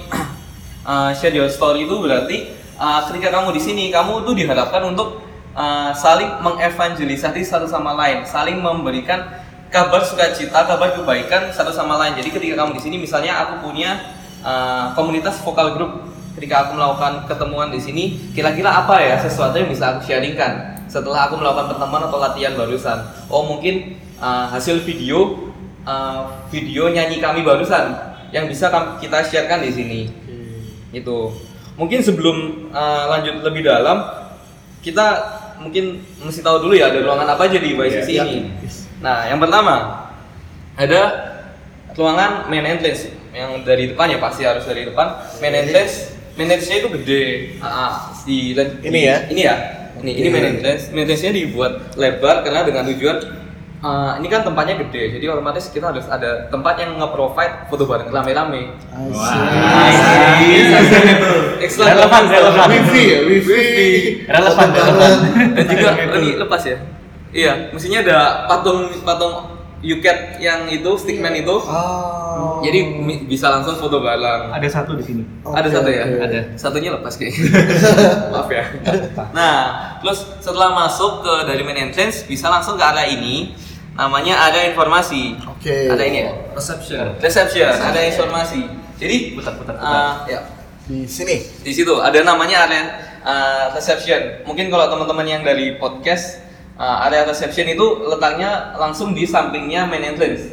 Uh, 0.86 1.10
share 1.18 1.34
your 1.34 1.50
story 1.50 1.84
itu 1.84 1.96
berarti 1.98 2.54
uh, 2.78 3.02
ketika 3.10 3.34
kamu 3.34 3.50
di 3.52 3.60
sini 3.60 3.84
kamu 3.90 4.22
tuh 4.22 4.34
diharapkan 4.38 4.82
untuk 4.86 5.26
uh, 5.58 5.90
saling 5.90 6.38
mengevangelisasi 6.40 7.42
satu 7.42 7.66
sama 7.66 7.98
lain 7.98 8.22
saling 8.22 8.62
memberikan 8.62 9.26
kabar 9.74 10.06
sukacita 10.06 10.70
kabar 10.70 10.94
kebaikan 10.94 11.50
satu 11.50 11.74
sama 11.74 11.98
lain. 11.98 12.14
Jadi 12.14 12.30
ketika 12.30 12.62
kamu 12.62 12.78
di 12.78 12.82
sini 12.82 12.96
misalnya 13.02 13.42
aku 13.42 13.66
punya 13.66 13.98
uh, 14.46 14.94
komunitas 14.94 15.42
vokal 15.42 15.74
group 15.74 15.92
ketika 16.38 16.66
aku 16.66 16.78
melakukan 16.78 17.26
ketemuan 17.26 17.70
di 17.74 17.82
sini 17.82 18.04
kira-kira 18.34 18.70
apa 18.70 19.02
ya 19.02 19.18
sesuatu 19.18 19.54
yang 19.58 19.70
bisa 19.70 19.94
aku 19.94 20.06
sharingkan 20.06 20.78
setelah 20.86 21.26
aku 21.26 21.38
melakukan 21.38 21.74
pertemuan 21.74 22.06
atau 22.06 22.18
latihan 22.22 22.54
barusan? 22.54 23.02
Oh 23.26 23.42
mungkin 23.50 23.98
uh, 24.22 24.46
hasil 24.46 24.78
video 24.86 25.50
uh, 25.84 26.48
video 26.50 26.90
nyanyi 26.90 27.20
kami 27.20 27.40
barusan 27.44 27.94
yang 28.34 28.50
bisa 28.50 28.68
kita 28.98 29.22
sharekan 29.24 29.62
di 29.62 29.70
sini. 29.70 30.00
Itu 30.90 31.30
mungkin 31.78 32.02
sebelum 32.02 32.68
uh, 32.74 33.04
lanjut 33.14 33.42
lebih 33.42 33.66
dalam 33.66 34.02
kita 34.82 35.06
mungkin 35.58 36.02
mesti 36.20 36.42
tahu 36.42 36.66
dulu 36.68 36.74
ya 36.76 36.90
ada 36.90 37.00
ruangan 37.00 37.28
apa 37.34 37.46
aja 37.46 37.58
di 37.62 37.72
YCC 37.72 38.08
Iya. 38.10 38.24
ini. 38.26 38.38
Nah 39.00 39.26
yang 39.30 39.38
pertama 39.40 40.06
ada 40.74 41.00
ruangan 41.94 42.50
main 42.50 42.66
entrance 42.66 43.06
yang 43.34 43.62
dari 43.62 43.90
depan 43.94 44.10
ya 44.10 44.18
pasti 44.18 44.42
harus 44.42 44.66
dari 44.66 44.86
depan. 44.86 45.14
Main 45.40 45.54
entrance 45.66 46.10
main 46.34 46.50
entrance-nya 46.50 46.76
itu 46.82 46.88
gede. 47.00 47.24
Ah, 47.62 47.66
ah, 47.70 47.92
di, 48.26 48.54
Ini 48.58 49.00
ya? 49.06 49.16
ini 49.30 49.42
ya? 49.46 49.56
Ini 50.02 50.10
ini 50.10 50.28
main 50.28 50.46
entrance 50.58 50.90
main 50.90 51.06
entrance-nya 51.06 51.32
dibuat 51.32 51.94
lebar 51.94 52.42
karena 52.42 52.66
dengan 52.66 52.82
tujuan 52.90 53.18
uh, 53.80 54.14
ini 54.20 54.28
kan 54.30 54.44
tempatnya 54.44 54.78
gede 54.86 55.18
jadi 55.18 55.24
otomatis 55.32 55.72
kita 55.72 55.90
harus 55.90 56.06
ada 56.06 56.46
tempat 56.52 56.78
yang 56.78 57.00
nge-provide 57.00 57.66
foto 57.72 57.88
bareng 57.88 58.12
rame-rame 58.12 58.76
Excellent. 61.64 61.96
Relevan, 61.96 62.22
relevan. 62.28 62.68
Wifi 62.68 63.02
ya, 63.08 63.18
wifi. 63.24 63.62
Relevan, 64.28 64.68
relevan. 64.68 65.12
Dan 65.56 65.64
juga 65.64 65.90
ini 65.96 66.30
lepas 66.36 66.60
ya. 66.60 66.76
Iya, 67.34 67.52
mestinya 67.72 67.98
ada 68.04 68.18
patung 68.46 68.92
patung 69.02 69.54
Yuket 69.84 70.40
yang 70.40 70.64
itu 70.72 70.96
stickman 70.96 71.36
itu. 71.36 71.52
Oh. 71.60 72.64
Jadi 72.64 73.04
bisa 73.28 73.52
langsung 73.52 73.76
foto 73.76 74.00
bareng. 74.00 74.48
Ada 74.48 74.80
satu 74.80 74.96
di 74.96 75.04
sini. 75.04 75.22
ada 75.44 75.68
Oke, 75.68 75.76
satu 75.76 75.88
ya? 75.92 76.08
oke. 76.08 76.18
Ada. 76.24 76.40
Satunya 76.56 76.90
lepas 76.96 77.12
kayaknya. 77.20 77.52
Maaf 78.32 78.48
ya. 78.48 78.64
Nah, 79.36 79.56
terus 80.00 80.24
setelah 80.40 80.72
masuk 80.72 81.20
ke 81.20 81.34
dari 81.44 81.60
main 81.60 81.92
entrance 81.92 82.24
bisa 82.24 82.48
langsung 82.48 82.80
ke 82.80 82.84
area 82.84 83.12
ini. 83.12 83.52
Namanya 83.94 84.50
ada 84.50 84.66
informasi. 84.66 85.38
Oke. 85.46 85.86
Ada 85.86 86.02
ini 86.02 86.18
ya. 86.26 86.32
Reception. 86.50 87.14
Reception. 87.22 87.70
Ada 87.70 88.00
informasi. 88.10 88.60
Jadi 88.98 89.38
Putar, 89.38 89.54
putar, 89.54 89.74
putar. 89.78 89.94
ah, 89.94 90.14
ya. 90.26 90.40
Di 90.84 91.08
sini. 91.08 91.40
di 91.64 91.72
situ 91.72 91.96
ada 91.96 92.20
namanya 92.26 92.68
area 92.68 92.82
uh, 93.24 93.64
reception. 93.72 94.44
Mungkin 94.44 94.68
kalau 94.68 94.90
teman-teman 94.90 95.24
yang 95.24 95.42
dari 95.46 95.78
podcast 95.80 96.42
uh, 96.76 97.06
area 97.08 97.24
reception 97.24 97.70
itu 97.70 98.04
letaknya 98.04 98.76
langsung 98.76 99.14
di 99.16 99.24
sampingnya 99.24 99.86
main 99.88 100.14
entrance. 100.14 100.52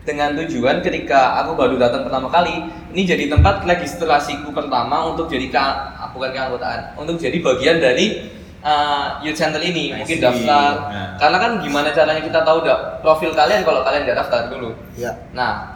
Dengan 0.00 0.32
tujuan 0.34 0.80
ketika 0.82 1.38
aku 1.44 1.54
baru 1.54 1.76
datang 1.76 2.08
pertama 2.08 2.26
kali, 2.32 2.66
ini 2.90 3.02
jadi 3.06 3.30
tempat 3.30 3.62
registrasiku 3.68 4.50
pertama 4.50 5.12
untuk 5.12 5.28
jadi 5.28 5.46
ke, 5.52 5.60
ah, 5.60 6.08
bukan 6.10 6.32
keanggotaan, 6.32 6.96
untuk 6.96 7.20
jadi 7.20 7.36
bagian 7.38 7.78
dari 7.78 8.26
uh, 8.60 9.20
youth 9.20 9.34
center 9.34 9.58
ini 9.58 9.90
I 9.90 9.98
mungkin 9.98 10.16
see. 10.16 10.22
daftar 10.22 10.70
Nah. 10.86 11.08
karena 11.16 11.36
kan 11.36 11.50
gimana 11.58 11.88
caranya 11.90 12.20
kita 12.20 12.40
tahu 12.40 12.62
da- 12.62 12.98
profil 13.00 13.32
kalian 13.32 13.60
kalau 13.60 13.80
kalian 13.80 14.04
nggak 14.04 14.18
daftar 14.18 14.48
dulu 14.48 14.72
Ya. 14.94 15.12
nah 15.30 15.74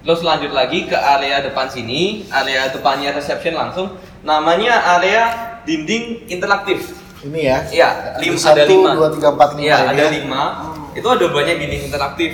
terus 0.00 0.20
lanjut 0.20 0.50
lagi 0.50 0.84
ke 0.84 0.94
area 0.94 1.40
depan 1.40 1.66
sini 1.66 2.24
area 2.28 2.68
depannya 2.68 3.10
reception 3.10 3.52
langsung 3.52 3.94
namanya 4.22 4.78
area 4.94 5.22
dinding 5.62 6.26
interaktif 6.26 6.94
Ini 7.16 7.40
ya. 7.42 7.58
Iya, 7.66 7.88
lim, 8.22 8.36
ada 8.36 8.62
lima. 8.62 8.90
dua, 8.92 9.08
tiga, 9.10 9.28
empat, 9.34 9.48
lima 9.52 9.64
Iya, 9.64 9.76
ini 9.80 9.88
ada 9.88 9.98
ya. 9.98 10.10
lima. 10.14 10.42
Itu 10.94 11.08
ada 11.08 11.26
banyak 11.26 11.56
dinding 11.58 11.82
interaktif. 11.84 12.30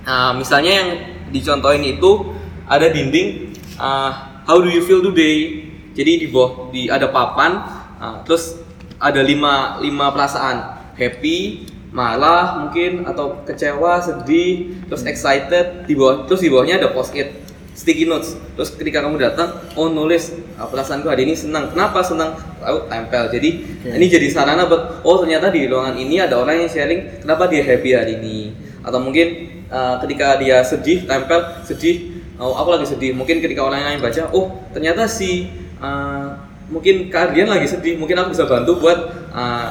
Nah, 0.00 0.32
misalnya 0.32 0.72
yang 0.72 0.88
dicontohin 1.28 1.84
itu 1.84 2.32
ada 2.64 2.88
dinding 2.88 3.52
uh, 3.76 4.10
How 4.46 4.64
do 4.64 4.70
you 4.70 4.80
feel 4.80 5.02
today? 5.02 5.60
Jadi 5.92 6.24
di 6.24 6.26
bawah 6.26 6.72
di 6.72 6.88
ada 6.88 7.10
papan, 7.10 7.60
uh, 8.00 8.22
terus 8.22 8.64
ada 8.98 9.22
lima 9.22 9.78
lima 9.78 10.10
perasaan 10.10 10.78
happy, 10.98 11.64
marah 11.94 12.66
mungkin 12.66 13.06
atau 13.06 13.46
kecewa, 13.46 14.02
sedih, 14.02 14.82
terus 14.90 15.06
excited. 15.06 15.86
Di 15.86 15.94
bawah 15.94 16.26
terus 16.26 16.42
di 16.42 16.50
bawahnya 16.50 16.82
ada 16.82 16.90
post 16.90 17.14
it 17.14 17.30
sticky 17.78 18.10
notes. 18.10 18.34
Terus 18.58 18.74
ketika 18.74 19.06
kamu 19.06 19.22
datang, 19.22 19.54
oh 19.78 19.86
nulis 19.86 20.34
ah, 20.58 20.66
perasaanku 20.66 21.06
hari 21.06 21.30
ini 21.30 21.38
senang. 21.38 21.70
Kenapa 21.70 22.02
senang? 22.02 22.34
Lalu 22.58 22.90
tempel. 22.90 23.24
Jadi 23.30 23.50
Oke. 23.86 23.94
ini 23.94 24.06
jadi 24.10 24.26
sarana 24.34 24.66
buat 24.66 25.06
oh 25.06 25.16
ternyata 25.22 25.54
di 25.54 25.70
ruangan 25.70 25.94
ini 25.94 26.18
ada 26.18 26.42
orang 26.42 26.66
yang 26.66 26.70
sharing 26.70 27.22
kenapa 27.22 27.46
dia 27.46 27.62
happy 27.62 27.90
hari 27.94 28.18
ini. 28.18 28.50
Atau 28.82 28.98
mungkin 28.98 29.26
uh, 29.70 30.02
ketika 30.02 30.34
dia 30.42 30.66
sedih, 30.66 31.06
tempel 31.06 31.62
sedih. 31.62 32.18
Oh, 32.38 32.54
aku 32.54 32.70
lagi 32.70 32.86
sedih. 32.86 33.14
Mungkin 33.18 33.42
ketika 33.42 33.66
orang 33.66 33.82
lain 33.82 33.98
baca, 33.98 34.30
oh 34.30 34.62
ternyata 34.70 35.10
si 35.10 35.50
uh, 35.82 36.34
mungkin 36.68 37.08
kalian 37.12 37.48
lagi 37.48 37.66
sedih. 37.68 37.96
Mungkin 37.96 38.16
aku 38.16 38.36
bisa 38.36 38.44
bantu 38.44 38.78
buat 38.80 38.98
uh, 39.32 39.68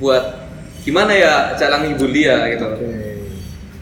buat 0.00 0.40
gimana 0.80 1.12
ya 1.12 1.54
cara 1.60 1.76
menghibur 1.76 2.08
dia 2.08 2.40
gitu 2.56 2.64
Oke. 2.64 2.88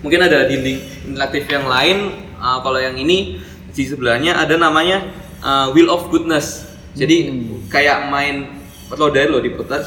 mungkin 0.03 0.19
ada 0.19 0.51
dinding 0.51 0.83
interaktif 1.07 1.47
yang 1.47 1.71
lain 1.71 2.27
uh, 2.43 2.59
kalau 2.59 2.83
yang 2.83 2.99
ini 2.99 3.39
di 3.71 3.85
sebelahnya 3.87 4.35
ada 4.35 4.59
namanya 4.59 5.07
uh, 5.39 5.71
wheel 5.71 5.95
of 5.95 6.11
goodness 6.11 6.67
jadi 6.99 7.31
Hmm. 7.31 7.63
kayak 7.71 8.11
main 8.11 8.51
roda 8.91 9.23
lo 9.31 9.39
diputar 9.39 9.79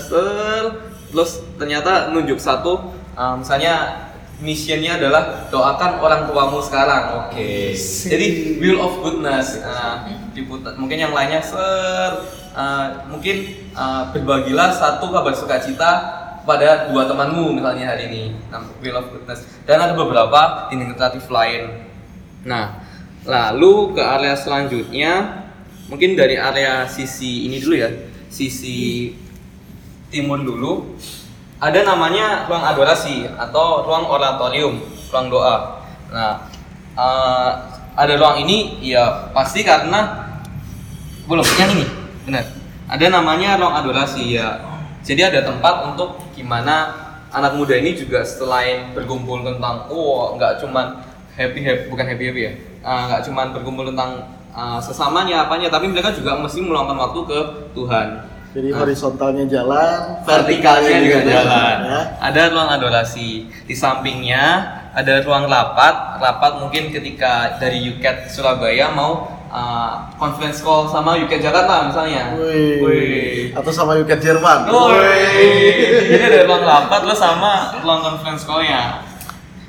terus 1.12 1.44
ternyata 1.60 2.08
nunjuk 2.16 2.40
satu 2.40 2.96
uh, 3.20 3.36
misalnya 3.36 4.08
misinya 4.40 4.96
adalah 4.96 5.52
doakan 5.52 6.00
orang 6.00 6.22
tuamu 6.32 6.64
sekarang 6.64 7.28
oke 7.28 7.76
jadi 8.08 8.28
wheel 8.64 8.80
of 8.80 8.96
goodness 9.04 9.60
uh, 9.60 10.08
diputar 10.32 10.76
mungkin 10.80 10.98
yang 11.00 11.14
lainnya 11.14 11.44
ser 11.44 12.24
uh, 12.56 13.08
mungkin 13.08 13.68
uh, 13.76 14.12
berbagilah 14.16 14.72
satu 14.72 15.12
kabar 15.12 15.36
sukacita 15.36 16.22
pada 16.42 16.90
dua 16.90 17.06
temanmu 17.06 17.54
misalnya 17.54 17.94
hari 17.94 18.10
ini 18.10 18.24
Wheel 18.82 18.98
of 18.98 19.14
Goodness. 19.14 19.46
Dan 19.66 19.78
ada 19.78 19.94
beberapa 19.94 20.72
interaktif 20.74 21.30
lain. 21.30 21.86
Nah 22.46 22.82
lalu 23.22 23.94
ke 23.94 24.02
area 24.02 24.34
selanjutnya 24.34 25.46
mungkin 25.86 26.18
dari 26.18 26.42
area 26.42 26.90
sisi 26.90 27.46
ini 27.46 27.62
dulu 27.62 27.76
ya 27.78 27.90
sisi 28.32 29.12
timur 30.10 30.42
dulu. 30.42 30.98
Ada 31.62 31.86
namanya 31.86 32.50
ruang 32.50 32.66
adorasi 32.66 33.30
atau 33.38 33.86
ruang 33.86 34.10
oratorium 34.10 34.82
ruang 35.14 35.28
doa. 35.30 35.86
Nah 36.10 36.50
eh, 36.98 37.52
ada 37.96 38.14
ruang 38.16 38.44
ini 38.44 38.80
ya 38.82 39.30
pasti 39.36 39.62
karena 39.62 40.32
belum 41.28 41.46
yang 41.60 41.72
ini 41.76 41.86
benar 42.28 42.46
ada 42.92 43.06
namanya 43.08 43.56
ruang 43.60 43.76
adorasi 43.78 44.36
ya 44.36 44.60
jadi 45.02 45.32
ada 45.34 45.48
tempat 45.48 45.92
untuk 45.92 46.20
gimana 46.36 46.92
anak 47.32 47.56
muda 47.56 47.76
ini 47.80 47.96
juga 47.96 48.22
selain 48.28 48.92
berkumpul 48.92 49.44
tentang 49.44 49.88
oh 49.88 50.36
nggak 50.36 50.60
cuman 50.60 51.00
happy 51.36 51.60
happy 51.64 51.84
bukan 51.88 52.06
happy 52.08 52.26
happy 52.30 52.44
ya 52.48 52.54
Ah, 52.82 53.06
nggak 53.06 53.30
cuman 53.30 53.54
berkumpul 53.54 53.86
tentang 53.94 54.26
ah, 54.50 54.82
sesamanya 54.82 55.46
apanya 55.46 55.70
tapi 55.70 55.86
mereka 55.86 56.10
juga 56.10 56.34
mesti 56.34 56.66
meluangkan 56.66 56.98
waktu 56.98 57.20
ke 57.30 57.40
Tuhan 57.78 58.08
Jadi 58.52 58.68
Nah. 58.68 58.84
horizontalnya 58.84 59.48
jalan, 59.48 60.28
vertikalnya 60.28 60.92
juga 61.00 61.20
jalan. 61.24 61.76
Ya. 61.88 62.02
Ada 62.20 62.52
ruang 62.52 62.68
adorasi. 62.68 63.48
Di 63.48 63.72
sampingnya 63.72 64.44
ada 64.92 65.24
ruang 65.24 65.48
rapat. 65.48 66.20
Rapat 66.20 66.52
mungkin 66.60 66.92
ketika 66.92 67.58
dari 67.58 67.82
UCAT 67.92 68.28
Surabaya 68.28 68.92
mau 68.92 69.42
uh, 69.52 70.12
conference 70.20 70.60
call 70.64 70.88
sama 70.88 71.20
UCAT 71.20 71.42
Jakarta 71.44 71.92
misalnya. 71.92 72.36
Wih. 72.36 72.80
Wih. 72.84 73.42
Atau 73.56 73.72
sama 73.72 74.00
Yuket 74.00 74.20
Jerman. 74.20 74.68
Wih. 74.68 76.16
Ini 76.16 76.24
ada 76.24 76.40
ruang 76.48 76.64
rapat 76.64 77.00
terus 77.08 77.20
sama 77.20 77.76
ruang 77.80 78.02
conference 78.04 78.44
call-nya 78.48 79.04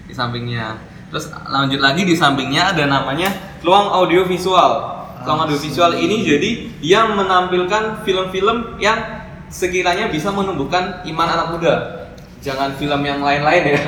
di 0.06 0.14
sampingnya. 0.14 0.78
Terus 1.12 1.28
lanjut 1.28 1.80
lagi 1.80 2.02
di 2.08 2.16
sampingnya 2.16 2.72
ada 2.72 2.84
namanya 2.88 3.30
ruang 3.62 3.90
audio 3.92 4.24
visual. 4.26 5.02
Ruang 5.22 5.46
audio 5.46 5.58
visual 5.60 5.94
ini 5.94 6.26
jadi 6.26 6.50
yang 6.82 7.14
menampilkan 7.14 8.02
film-film 8.02 8.80
yang 8.82 9.22
sekiranya 9.52 10.08
bisa 10.08 10.32
menumbuhkan 10.34 11.04
iman 11.06 11.28
anak 11.28 11.46
muda. 11.54 11.74
Jangan 12.42 12.74
film 12.74 13.00
yang 13.06 13.22
lain-lain 13.22 13.78
ya. 13.78 13.80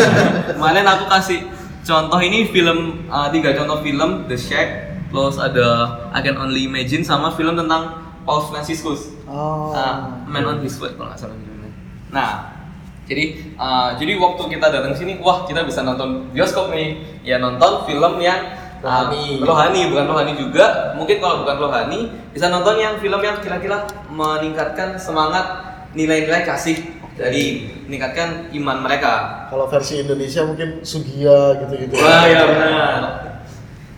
Kemarin 0.56 0.88
aku 0.88 1.04
kasih 1.12 1.44
contoh 1.84 2.16
ini 2.24 2.48
film 2.48 3.04
uh, 3.12 3.28
tiga 3.28 3.52
contoh 3.52 3.84
film 3.84 4.24
The 4.24 4.40
Shack, 4.40 4.68
terus 5.12 5.36
ada 5.36 6.00
I 6.16 6.24
Can 6.24 6.40
Only 6.40 6.64
Imagine 6.64 7.04
sama 7.04 7.36
film 7.36 7.60
tentang 7.60 8.00
Paul 8.24 8.48
Franciscus. 8.48 9.12
Oh. 9.28 9.76
Ah, 9.76 10.24
Man 10.24 10.48
on 10.48 10.64
His 10.64 10.80
Way 10.80 10.96
kalau 10.96 11.12
nggak 11.12 11.20
salah 11.20 11.36
judulnya. 11.36 11.70
Nah, 12.08 12.56
jadi 13.04 13.52
uh, 13.60 13.92
jadi 14.00 14.16
waktu 14.16 14.42
kita 14.48 14.66
datang 14.72 14.96
sini, 14.96 15.20
wah 15.20 15.44
kita 15.44 15.60
bisa 15.68 15.84
nonton 15.84 16.32
bioskop 16.32 16.72
nih, 16.72 17.20
ya 17.20 17.36
nonton 17.36 17.84
film 17.84 18.16
yang 18.16 18.48
uh, 18.80 19.12
Rohani. 19.12 19.44
rohani 19.44 19.80
bukan 19.92 20.04
rohani 20.08 20.32
juga. 20.40 20.96
Mungkin 20.96 21.20
kalau 21.20 21.44
bukan 21.44 21.56
rohani, 21.68 22.08
bisa 22.32 22.48
nonton 22.48 22.80
yang 22.80 22.96
film 22.96 23.20
yang 23.20 23.36
kira-kira 23.44 23.84
meningkatkan 24.08 24.96
semangat 24.96 25.68
nilai-nilai 25.92 26.46
kasih 26.46 26.99
dari 27.18 27.70
meningkatkan 27.86 28.52
iman 28.54 28.78
mereka. 28.84 29.46
Kalau 29.50 29.66
versi 29.66 30.02
Indonesia 30.02 30.46
mungkin 30.46 30.82
Sugia 30.86 31.58
gitu-gitu. 31.64 31.94
Wah 31.98 32.24
ya 32.26 32.42
benar. 32.46 33.02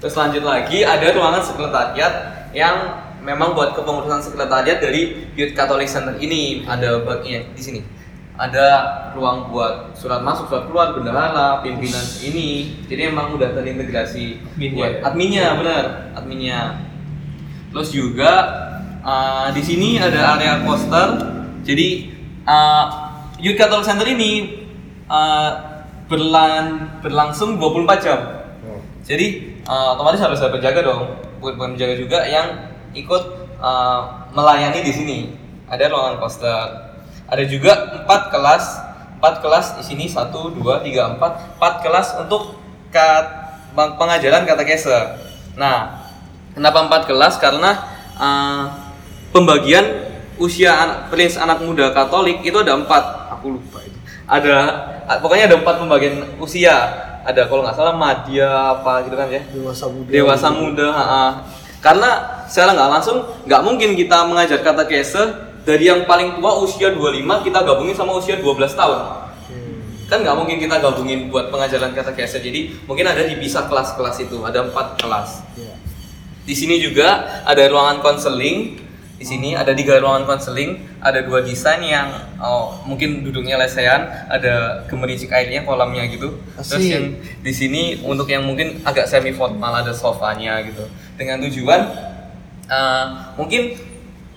Terus 0.03 0.14
lanjut 0.18 0.42
lagi 0.42 0.83
ada 0.83 1.14
ruangan 1.14 1.42
sekretariat 1.46 2.14
yang 2.51 3.03
memang 3.22 3.55
buat 3.55 3.79
kepengurusan 3.79 4.18
sekretariat 4.18 4.83
dari 4.83 5.31
Youth 5.38 5.55
Catholic 5.55 5.87
Center 5.87 6.18
ini 6.18 6.66
ada 6.66 7.01
bagian 7.07 7.55
di 7.55 7.62
sini. 7.62 7.81
Ada 8.35 8.66
ruang 9.14 9.53
buat 9.53 9.94
surat 9.94 10.25
masuk, 10.25 10.51
surat 10.51 10.66
keluar, 10.66 10.96
bendahara, 10.96 11.62
pimpinan 11.62 12.03
ini. 12.25 12.81
Jadi 12.90 13.12
emang 13.12 13.38
udah 13.38 13.55
terintegrasi 13.55 14.40
Adminnya 14.42 14.75
buat 14.75 14.90
ya? 14.90 15.01
adminnya 15.07 15.46
benar, 15.61 15.85
adminnya. 16.18 16.61
Terus 17.70 17.88
juga 17.94 18.33
uh, 19.07 19.48
di 19.55 19.62
sini 19.62 20.03
ada 20.03 20.35
area 20.35 20.66
poster. 20.66 21.09
Jadi 21.62 22.11
uh, 22.42 23.02
Youth 23.42 23.59
Catholic 23.59 23.83
Center 23.83 24.07
ini 24.07 24.62
uh, 25.11 25.50
berlan 26.07 26.98
berlangsung 27.02 27.59
24 27.59 27.98
jam. 27.98 28.18
Oh. 28.62 28.78
Jadi 29.02 29.59
uh, 29.66 29.98
otomatis 29.98 30.22
harus 30.22 30.38
ada 30.38 30.55
penjaga 30.55 30.87
dong. 30.87 31.18
Bukan 31.42 31.59
bukan 31.59 31.70
penjaga 31.74 31.98
juga 31.98 32.22
yang 32.22 32.70
ikut 32.94 33.22
uh, 33.59 34.31
melayani 34.31 34.87
di 34.87 34.92
sini. 34.94 35.18
Ada 35.66 35.90
ruangan 35.90 36.22
poster. 36.22 36.94
Ada 37.26 37.42
juga 37.50 38.05
empat 38.05 38.31
kelas, 38.31 38.64
empat 39.18 39.35
kelas 39.42 39.66
di 39.81 39.85
sini 39.90 40.05
satu, 40.07 40.55
dua, 40.55 40.78
tiga, 40.87 41.18
empat, 41.18 41.59
empat 41.59 41.74
kelas 41.83 42.09
untuk 42.22 42.62
kat, 42.94 43.26
pengajaran 43.74 44.46
katekese. 44.46 45.18
Nah, 45.59 46.07
kenapa 46.55 46.87
empat 46.87 47.11
kelas? 47.11 47.42
Karena 47.42 47.74
uh, 48.20 48.70
pembagian 49.35 50.12
usia 50.37 50.76
anak, 50.76 50.98
range 51.11 51.40
anak 51.40 51.59
muda 51.64 51.90
Katolik 51.90 52.44
itu 52.46 52.55
ada 52.55 52.78
empat. 52.78 53.22
Aku 53.42 53.59
lupa 53.59 53.83
itu. 53.83 53.98
Ada, 54.22 54.55
pokoknya 55.18 55.50
ada 55.50 55.57
empat 55.59 55.74
pembagian 55.76 56.14
usia. 56.38 56.78
Ada 57.22 57.46
kalau 57.46 57.62
nggak 57.62 57.74
salah 57.74 57.94
madya 57.94 58.50
apa 58.72 59.02
gitu 59.02 59.14
kan 59.14 59.26
ya 59.26 59.42
Dewasa 59.48 59.87
muda. 59.87 60.11
dewasa 60.11 60.48
muda 60.50 60.87
ha, 60.90 61.05
ha. 61.05 61.24
karena 61.78 62.11
secara 62.46 62.74
nggak 62.74 62.90
langsung 62.90 63.18
nggak 63.46 63.62
mungkin 63.62 63.94
kita 63.94 64.26
mengajar 64.26 64.59
kata 64.59 64.83
kese 64.85 65.22
dari 65.62 65.87
yang 65.87 66.02
paling 66.02 66.35
tua 66.35 66.59
usia 66.59 66.90
25 66.90 67.22
kita 67.46 67.59
gabungin 67.62 67.94
sama 67.94 68.14
usia 68.14 68.35
12 68.37 68.74
tahun 68.74 68.98
Hmm. 69.46 69.78
kan 70.07 70.18
nggak 70.18 70.35
mungkin 70.35 70.59
kita 70.59 70.78
gabungin 70.78 71.26
buat 71.26 71.46
pengajaran 71.48 71.90
kata 71.92 72.11
kese 72.11 72.38
jadi 72.38 72.74
mungkin 72.85 73.07
ada 73.07 73.22
dipisah 73.22 73.66
kelas-kelas 73.66 74.18
itu 74.20 74.42
ada 74.42 74.62
empat 74.64 74.98
kelas 74.98 75.46
Iya. 75.55 75.78
di 76.42 76.55
sini 76.55 76.78
juga 76.78 77.07
ada 77.42 77.62
ruangan 77.64 78.02
konseling 78.02 78.83
di 79.23 79.31
sini 79.31 79.55
ada 79.55 79.71
tiga 79.71 80.03
ruangan 80.03 80.27
konseling 80.27 80.83
ada 80.99 81.23
dua 81.23 81.47
desain 81.47 81.79
yang 81.79 82.11
oh, 82.43 82.75
mungkin 82.83 83.23
duduknya 83.23 83.55
lesehan 83.55 84.03
ada 84.27 84.83
gemericik 84.91 85.31
airnya 85.31 85.63
kolamnya 85.63 86.11
gitu. 86.11 86.43
Terus 86.59 86.83
Asik. 86.83 86.91
yang 86.91 87.05
di 87.39 87.53
sini 87.55 87.83
untuk 88.03 88.27
yang 88.27 88.43
mungkin 88.43 88.83
agak 88.83 89.07
semi 89.07 89.31
formal 89.31 89.79
ada 89.79 89.95
sofanya 89.95 90.59
gitu. 90.67 90.83
Dengan 91.15 91.39
tujuan 91.47 91.87
uh, 92.67 93.05
mungkin 93.39 93.79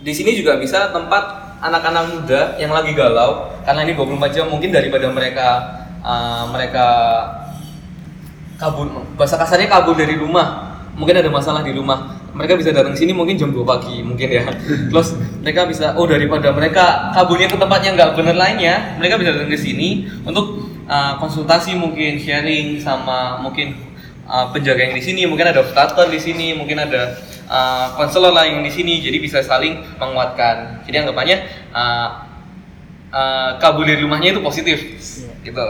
di 0.06 0.14
sini 0.14 0.38
juga 0.38 0.62
bisa 0.62 0.94
tempat 0.94 1.58
anak-anak 1.66 2.06
muda 2.14 2.42
yang 2.62 2.70
lagi 2.70 2.94
galau 2.94 3.50
karena 3.66 3.90
ini 3.90 3.98
24 3.98 4.38
jam 4.38 4.46
mungkin 4.54 4.70
daripada 4.70 5.10
mereka 5.10 5.48
uh, 6.06 6.46
mereka 6.54 6.86
kabur 8.62 8.86
bahasa 9.18 9.34
kasarnya 9.34 9.66
kabur 9.66 9.98
dari 9.98 10.14
rumah. 10.14 10.78
Mungkin 10.94 11.26
ada 11.26 11.28
masalah 11.34 11.66
di 11.66 11.74
rumah 11.74 12.22
mereka 12.36 12.60
bisa 12.60 12.76
datang 12.76 12.92
sini 12.94 13.16
mungkin 13.16 13.40
jam 13.40 13.56
2 13.56 13.64
pagi 13.64 14.04
mungkin 14.04 14.28
ya. 14.28 14.44
Terus 14.92 15.16
mereka 15.40 15.64
bisa 15.66 15.96
oh 15.96 16.04
daripada 16.04 16.52
mereka 16.52 17.16
kaburnya 17.16 17.48
ke 17.48 17.56
tempat 17.56 17.80
yang 17.82 17.96
nggak 17.96 18.12
bener 18.20 18.36
lainnya 18.36 19.00
mereka 19.00 19.16
bisa 19.16 19.32
datang 19.32 19.48
ke 19.48 19.56
sini 19.56 20.04
untuk 20.28 20.68
uh, 20.86 21.16
konsultasi 21.18 21.80
mungkin 21.80 22.20
sharing 22.20 22.84
sama 22.84 23.40
mungkin 23.40 23.80
uh, 24.28 24.52
penjaga 24.52 24.92
yang 24.92 24.96
di 25.00 25.04
sini. 25.04 25.24
Mungkin 25.24 25.48
ada 25.56 25.64
operator 25.64 26.12
di 26.12 26.20
sini 26.20 26.52
mungkin 26.52 26.76
ada 26.84 27.16
uh, 27.48 27.96
konselor 27.96 28.36
lain 28.36 28.60
yang 28.60 28.66
di 28.68 28.74
sini. 28.76 29.00
Jadi 29.00 29.18
bisa 29.24 29.40
saling 29.40 29.80
menguatkan. 29.96 30.84
Jadi 30.84 31.08
anggapannya 31.08 31.38
uh, 31.72 32.08
uh, 33.16 33.50
kabur 33.64 33.88
dari 33.88 34.04
rumahnya 34.04 34.36
itu 34.36 34.44
positif. 34.44 34.78
Gitu. 35.40 35.68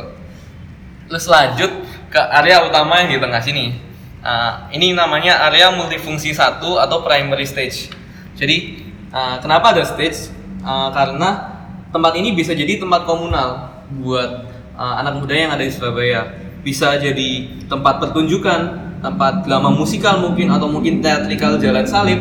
Terus 1.05 1.25
lanjut 1.29 1.71
ke 2.09 2.21
area 2.41 2.65
utama 2.65 3.05
yang 3.05 3.13
di 3.13 3.19
tengah 3.21 3.41
sini. 3.45 3.84
Uh, 4.25 4.65
ini 4.73 4.97
namanya 4.97 5.45
area 5.45 5.69
multifungsi 5.69 6.33
satu 6.33 6.81
atau 6.81 7.05
primary 7.05 7.45
stage. 7.45 7.93
Jadi 8.33 8.81
uh, 9.13 9.37
kenapa 9.37 9.77
ada 9.77 9.85
stage? 9.85 10.33
Uh, 10.65 10.89
karena 10.89 11.53
tempat 11.93 12.17
ini 12.17 12.33
bisa 12.33 12.57
jadi 12.57 12.81
tempat 12.81 13.05
komunal 13.05 13.69
buat 14.01 14.49
uh, 14.73 14.95
anak 14.97 15.21
muda 15.21 15.33
yang 15.37 15.53
ada 15.53 15.61
di 15.61 15.69
Surabaya. 15.69 16.25
Bisa 16.65 16.97
jadi 16.97 17.61
tempat 17.69 18.01
pertunjukan, 18.01 18.61
tempat 19.05 19.45
drama 19.45 19.69
musikal 19.69 20.17
mungkin 20.17 20.49
atau 20.49 20.65
mungkin 20.73 21.05
teatrikal 21.05 21.61
jalan 21.61 21.85
salib 21.85 22.17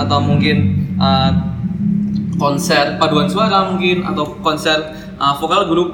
atau 0.00 0.18
mungkin 0.24 0.88
uh, 0.96 1.28
konser 2.40 2.96
paduan 2.96 3.28
suara 3.28 3.68
mungkin 3.68 4.00
atau 4.00 4.40
konser 4.40 4.80
uh, 5.20 5.36
vokal 5.36 5.68
grup 5.68 5.92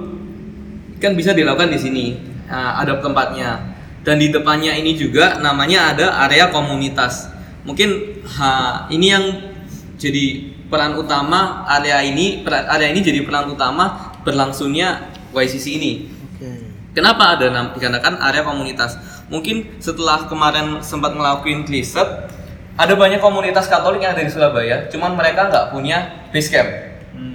kan 1.02 1.18
bisa 1.18 1.34
dilakukan 1.34 1.74
di 1.74 1.80
sini 1.82 2.06
Nah, 2.50 2.82
ada 2.82 2.98
tempatnya 2.98 3.69
dan 4.00 4.16
di 4.16 4.32
depannya 4.32 4.72
ini 4.76 4.96
juga 4.96 5.38
namanya 5.40 5.92
ada 5.92 6.06
area 6.24 6.48
komunitas 6.48 7.28
mungkin 7.68 8.20
ha, 8.24 8.86
ini 8.88 9.06
yang 9.12 9.24
jadi 10.00 10.56
peran 10.72 10.96
utama 10.96 11.68
area 11.68 12.00
ini 12.00 12.40
area 12.46 12.88
ini 12.88 13.00
jadi 13.04 13.20
peran 13.26 13.52
utama 13.52 14.16
berlangsungnya 14.24 15.12
YCC 15.36 15.66
ini 15.76 15.92
Oke. 16.40 16.70
Kenapa 16.96 17.38
ada 17.38 17.46
dikarenakan 17.76 18.18
area 18.18 18.42
komunitas? 18.42 18.98
Mungkin 19.30 19.78
setelah 19.78 20.26
kemarin 20.26 20.82
sempat 20.82 21.14
ngelakuin 21.14 21.62
riset, 21.68 22.26
ada 22.74 22.94
banyak 22.96 23.20
komunitas 23.20 23.70
Katolik 23.70 24.02
yang 24.02 24.16
ada 24.16 24.24
di 24.24 24.32
Surabaya, 24.32 24.88
cuman 24.90 25.14
mereka 25.14 25.52
nggak 25.52 25.70
punya 25.70 26.26
base 26.32 26.50
camp. 26.50 26.70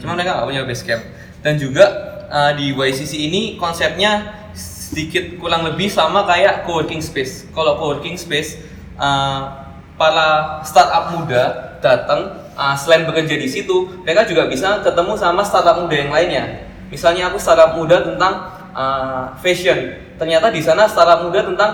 Cuman 0.01 0.19
mereka 0.19 0.41
nggak 0.41 0.47
punya 0.49 0.61
base 0.67 0.83
camp. 0.83 1.03
Dan 1.39 1.55
juga 1.55 1.85
uh, 2.27 2.51
di 2.57 2.73
YCC 2.73 3.29
ini 3.29 3.55
konsepnya 3.55 4.43
sedikit 4.85 5.41
kurang 5.41 5.65
lebih 5.65 5.89
sama 5.89 6.29
kayak 6.29 6.69
co-working 6.69 7.01
space. 7.01 7.49
Kalau 7.49 7.81
co-working 7.81 8.13
space, 8.13 8.61
uh, 9.01 9.65
para 9.97 10.61
startup 10.61 11.17
muda 11.17 11.73
datang 11.81 12.45
uh, 12.53 12.75
selain 12.77 13.09
bekerja 13.09 13.33
di 13.33 13.49
situ, 13.49 13.89
mereka 14.05 14.29
juga 14.29 14.45
bisa 14.45 14.85
ketemu 14.85 15.17
sama 15.17 15.41
startup 15.41 15.81
muda 15.81 15.95
yang 15.97 16.13
lainnya. 16.13 16.69
Misalnya 16.93 17.33
aku 17.33 17.41
startup 17.41 17.73
muda 17.73 18.05
tentang 18.05 18.33
uh, 18.77 19.33
fashion, 19.41 19.97
ternyata 20.21 20.53
di 20.53 20.61
sana 20.61 20.85
startup 20.85 21.25
muda 21.25 21.41
tentang 21.41 21.71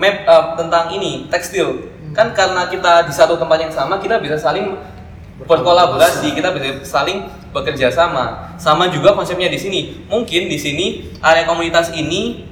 map 0.00 0.16
uh, 0.24 0.56
tentang 0.56 0.88
ini 0.96 1.28
tekstil. 1.28 1.92
Kan 2.16 2.32
karena 2.32 2.72
kita 2.72 3.04
di 3.04 3.12
satu 3.12 3.36
tempat 3.36 3.60
yang 3.60 3.72
sama, 3.74 4.00
kita 4.00 4.16
bisa 4.16 4.40
saling 4.40 4.72
berkolaborasi, 5.44 6.32
kita 6.32 6.48
bisa 6.56 6.80
saling 6.80 7.28
bekerja 7.56 7.88
sama. 7.88 8.52
Sama 8.60 8.92
juga 8.92 9.16
konsepnya 9.16 9.48
di 9.48 9.56
sini. 9.56 9.80
Mungkin 10.12 10.52
di 10.52 10.58
sini 10.60 11.16
area 11.24 11.48
komunitas 11.48 11.96
ini 11.96 12.44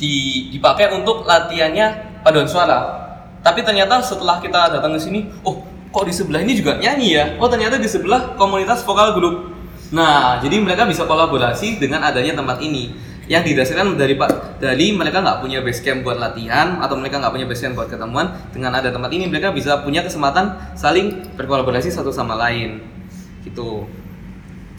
di- 0.00 0.48
dipakai 0.56 0.96
untuk 0.96 1.28
latihannya 1.28 2.20
paduan 2.24 2.48
suara. 2.48 2.96
Tapi 3.44 3.60
ternyata 3.60 4.00
setelah 4.00 4.40
kita 4.40 4.80
datang 4.80 4.96
ke 4.96 5.00
sini, 5.00 5.28
oh 5.44 5.60
kok 5.92 6.04
di 6.08 6.12
sebelah 6.12 6.40
ini 6.40 6.56
juga 6.56 6.80
nyanyi 6.80 7.08
ya? 7.16 7.24
Oh 7.36 7.48
ternyata 7.52 7.76
di 7.76 7.88
sebelah 7.88 8.36
komunitas 8.40 8.80
vokal 8.84 9.12
grup. 9.16 9.52
Nah, 9.90 10.38
jadi 10.38 10.62
mereka 10.62 10.86
bisa 10.86 11.04
kolaborasi 11.04 11.82
dengan 11.82 12.00
adanya 12.06 12.38
tempat 12.38 12.62
ini 12.62 13.10
yang 13.30 13.46
didasarkan 13.46 13.94
dari 13.94 14.18
pak 14.18 14.58
dari 14.58 14.90
mereka 14.90 15.22
nggak 15.22 15.38
punya 15.38 15.62
base 15.62 15.86
camp 15.86 16.02
buat 16.02 16.18
latihan 16.18 16.82
atau 16.82 16.98
mereka 16.98 17.22
nggak 17.22 17.30
punya 17.30 17.46
base 17.46 17.62
camp 17.62 17.78
buat 17.78 17.86
ketemuan 17.86 18.26
dengan 18.50 18.74
ada 18.74 18.90
tempat 18.90 19.06
ini 19.14 19.30
mereka 19.30 19.54
bisa 19.54 19.86
punya 19.86 20.02
kesempatan 20.02 20.58
saling 20.74 21.30
berkolaborasi 21.38 21.94
satu 21.94 22.10
sama 22.10 22.34
lain 22.34 22.82
gitu 23.46 23.86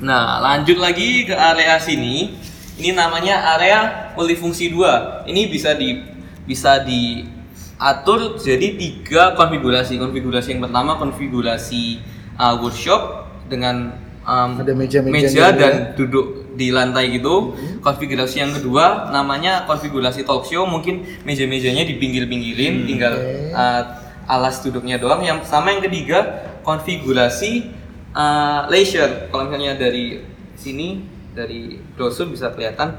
Nah, 0.01 0.41
lanjut 0.41 0.81
lagi 0.81 1.29
ke 1.29 1.35
area 1.37 1.77
sini. 1.77 2.33
Ini 2.81 2.97
namanya 2.97 3.53
area 3.57 4.09
multifungsi 4.17 4.73
2. 4.73 5.29
Ini 5.29 5.41
bisa 5.53 5.77
di 5.77 6.01
bisa 6.41 6.81
diatur 6.81 8.41
jadi 8.41 8.73
tiga 8.73 9.37
konfigurasi. 9.37 10.01
Konfigurasi 10.01 10.57
yang 10.57 10.61
pertama 10.65 10.97
konfigurasi 10.97 12.01
uh, 12.41 12.57
workshop 12.57 13.29
dengan 13.45 13.93
um, 14.25 14.57
Ada 14.57 14.73
meja-meja 14.73 15.13
meja 15.13 15.29
gitu 15.29 15.61
dan 15.61 15.73
ya. 15.77 15.85
duduk 15.93 16.25
di 16.57 16.73
lantai 16.73 17.13
gitu. 17.13 17.53
Konfigurasi 17.85 18.41
yang 18.41 18.57
kedua 18.57 19.13
namanya 19.13 19.69
konfigurasi 19.69 20.25
talk 20.25 20.49
show. 20.49 20.65
Mungkin 20.65 21.21
meja-mejanya 21.21 21.85
dipinggir-pinggirin, 21.85 22.89
tinggal 22.89 23.13
Oke. 23.21 23.53
uh, 23.53 23.83
alas 24.25 24.65
duduknya 24.65 24.97
doang. 24.97 25.21
Yang 25.21 25.45
sama 25.45 25.77
yang 25.77 25.85
ketiga 25.85 26.49
konfigurasi 26.65 27.80
uh, 28.15 28.67
leisure. 28.71 29.27
Kalau 29.31 29.47
misalnya 29.47 29.75
dari 29.79 30.23
sini 30.55 31.03
dari 31.31 31.79
brosur 31.95 32.27
bisa 32.27 32.51
kelihatan 32.51 32.95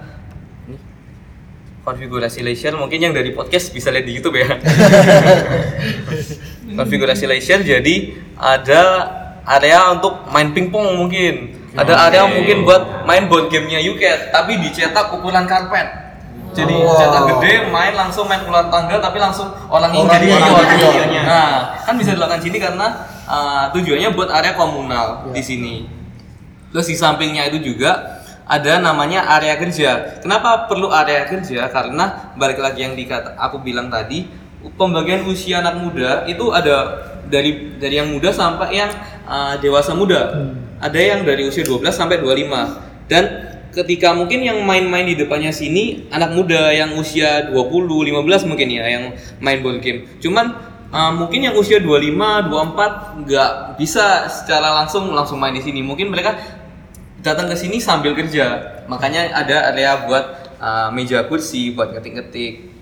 ini 0.69 0.77
konfigurasi 1.85 2.41
leisure. 2.45 2.77
Mungkin 2.77 2.99
yang 2.99 3.15
dari 3.15 3.33
podcast 3.33 3.73
bisa 3.73 3.93
lihat 3.93 4.07
di 4.09 4.13
YouTube 4.17 4.37
ya. 4.41 4.49
konfigurasi 6.79 7.29
leisure 7.29 7.61
jadi 7.61 8.17
ada 8.41 8.83
area 9.45 9.93
untuk 9.93 10.27
main 10.33 10.55
pingpong 10.55 10.97
mungkin. 10.97 11.61
Ada 11.73 11.93
Oke. 11.97 12.03
area 12.13 12.23
mungkin 12.29 12.57
buat 12.69 13.09
main 13.09 13.33
board 13.33 13.49
gamenya 13.49 13.81
Yuket 13.81 14.29
tapi 14.29 14.61
dicetak 14.61 15.09
ukuran 15.13 15.49
karpet. 15.49 16.03
Jadi 16.53 16.77
Wow. 16.77 17.01
cetak 17.01 17.23
gede, 17.33 17.53
main 17.73 17.97
langsung 17.97 18.29
main 18.29 18.45
ular 18.45 18.69
tangga 18.69 19.01
tapi 19.01 19.17
langsung 19.17 19.49
orang 19.73 19.89
yang 19.97 20.05
Orang 20.05 20.21
jadi 20.21 20.27
jadi 20.37 20.77
ion. 20.85 21.25
Nah, 21.25 21.81
kan 21.81 21.97
bisa 21.97 22.13
dilakukan 22.13 22.45
sini 22.45 22.61
karena 22.61 22.93
uh, 23.27 23.71
tujuannya 23.75 24.15
buat 24.15 24.31
area 24.31 24.55
komunal 24.55 25.31
Ya. 25.31 25.39
di 25.39 25.43
sini. 25.43 25.75
Terus 26.73 26.89
di 26.89 26.97
sampingnya 26.97 27.53
itu 27.53 27.61
juga 27.75 28.23
ada 28.49 28.81
namanya 28.81 29.29
area 29.39 29.55
kerja. 29.61 30.21
Kenapa 30.25 30.67
perlu 30.67 30.89
area 30.89 31.25
kerja? 31.29 31.69
Karena 31.69 32.33
balik 32.35 32.59
lagi 32.59 32.83
yang 32.85 32.97
dikata 32.97 33.37
aku 33.37 33.61
bilang 33.61 33.93
tadi, 33.93 34.27
pembagian 34.81 35.25
usia 35.29 35.61
anak 35.61 35.79
muda 35.79 36.25
itu 36.25 36.51
ada 36.51 37.05
dari 37.29 37.77
dari 37.79 38.01
yang 38.01 38.09
muda 38.13 38.33
sampai 38.33 38.77
yang 38.77 38.91
uh, 39.29 39.55
dewasa 39.61 39.93
muda. 39.93 40.53
Ada 40.83 40.99
yang 40.99 41.21
dari 41.23 41.47
usia 41.47 41.63
12 41.63 41.87
sampai 41.95 42.19
25. 42.19 43.07
Dan 43.07 43.25
ketika 43.73 44.13
mungkin 44.13 44.45
yang 44.45 44.59
main-main 44.67 45.07
di 45.09 45.17
depannya 45.17 45.55
sini 45.55 46.11
anak 46.11 46.35
muda 46.35 46.75
yang 46.75 46.93
usia 46.99 47.49
20, 47.49 47.89
15 47.89 48.51
mungkin 48.51 48.69
ya 48.69 48.85
yang 48.85 49.05
main 49.39 49.63
board 49.63 49.81
game. 49.81 50.05
Cuman 50.19 50.72
Uh, 50.93 51.09
mungkin 51.17 51.41
yang 51.41 51.57
usia 51.57 51.81
25, 51.81 52.53
24 52.53 53.25
nggak 53.25 53.51
bisa 53.81 54.29
secara 54.29 54.85
langsung 54.85 55.09
langsung 55.17 55.41
main 55.41 55.57
di 55.57 55.65
sini. 55.65 55.81
Mungkin 55.81 56.13
mereka 56.13 56.37
datang 57.25 57.49
ke 57.49 57.57
sini 57.57 57.81
sambil 57.81 58.13
kerja. 58.13 58.61
Makanya 58.93 59.33
ada 59.33 59.73
area 59.73 60.05
buat 60.05 60.25
uh, 60.61 60.89
meja 60.93 61.25
kursi 61.25 61.73
buat 61.73 61.97
ngetik-ngetik 61.97 62.77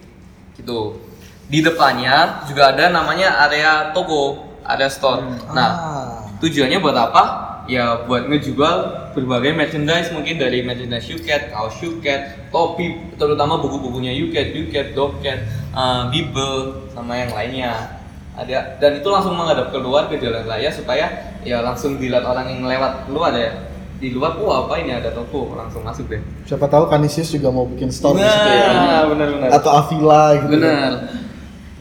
gitu. 0.58 0.98
Di 1.46 1.62
depannya 1.62 2.42
juga 2.50 2.74
ada 2.74 2.90
namanya 2.90 3.46
area 3.46 3.94
toko, 3.94 4.58
ada 4.66 4.90
store. 4.90 5.22
Nah, 5.54 5.70
Ah. 5.70 6.10
tujuannya 6.42 6.82
buat 6.82 6.94
apa? 6.98 7.22
Ya 7.70 8.02
buat 8.10 8.26
ngejual 8.26 8.76
berbagai 9.14 9.54
merchandise 9.54 10.10
mungkin 10.10 10.38
dari 10.38 10.66
merchandise 10.66 11.06
Yuket, 11.06 11.54
kaos 11.54 11.78
Yuket, 11.78 12.50
topi, 12.50 13.14
terutama 13.14 13.62
buku-bukunya 13.62 14.10
Yuket, 14.14 14.50
Yuket, 14.50 14.98
Doket, 14.98 15.46
uh, 15.70 16.10
Bible, 16.10 16.90
sama 16.90 17.14
yang 17.14 17.30
lainnya. 17.30 17.99
Ada 18.30 18.78
dan 18.78 19.02
itu 19.02 19.08
langsung 19.10 19.34
menghadap 19.34 19.74
keluar 19.74 20.06
ke 20.06 20.16
jalan 20.22 20.46
raya 20.46 20.70
supaya 20.70 21.34
ya 21.42 21.60
langsung 21.66 21.98
dilihat 21.98 22.22
orang 22.22 22.46
yang 22.46 22.62
lewat 22.64 23.10
keluar 23.10 23.34
ya. 23.34 23.68
Di 24.00 24.16
luar, 24.16 24.32
wah 24.40 24.64
apa 24.64 24.80
ini 24.80 24.96
ada 24.96 25.12
toko, 25.12 25.52
langsung 25.52 25.84
masuk 25.84 26.08
deh. 26.08 26.24
Siapa 26.48 26.64
tahu 26.72 26.88
Kanisius 26.88 27.36
juga 27.36 27.52
mau 27.52 27.68
bikin 27.68 27.92
store 27.92 28.16
di 28.16 28.24
situ 28.24 28.48
ya. 28.48 28.68
Nah, 28.72 29.02
benar-benar. 29.12 29.48
Atau 29.52 29.70
Avila 29.76 30.40
gitu. 30.40 30.56
Benar. 30.56 30.90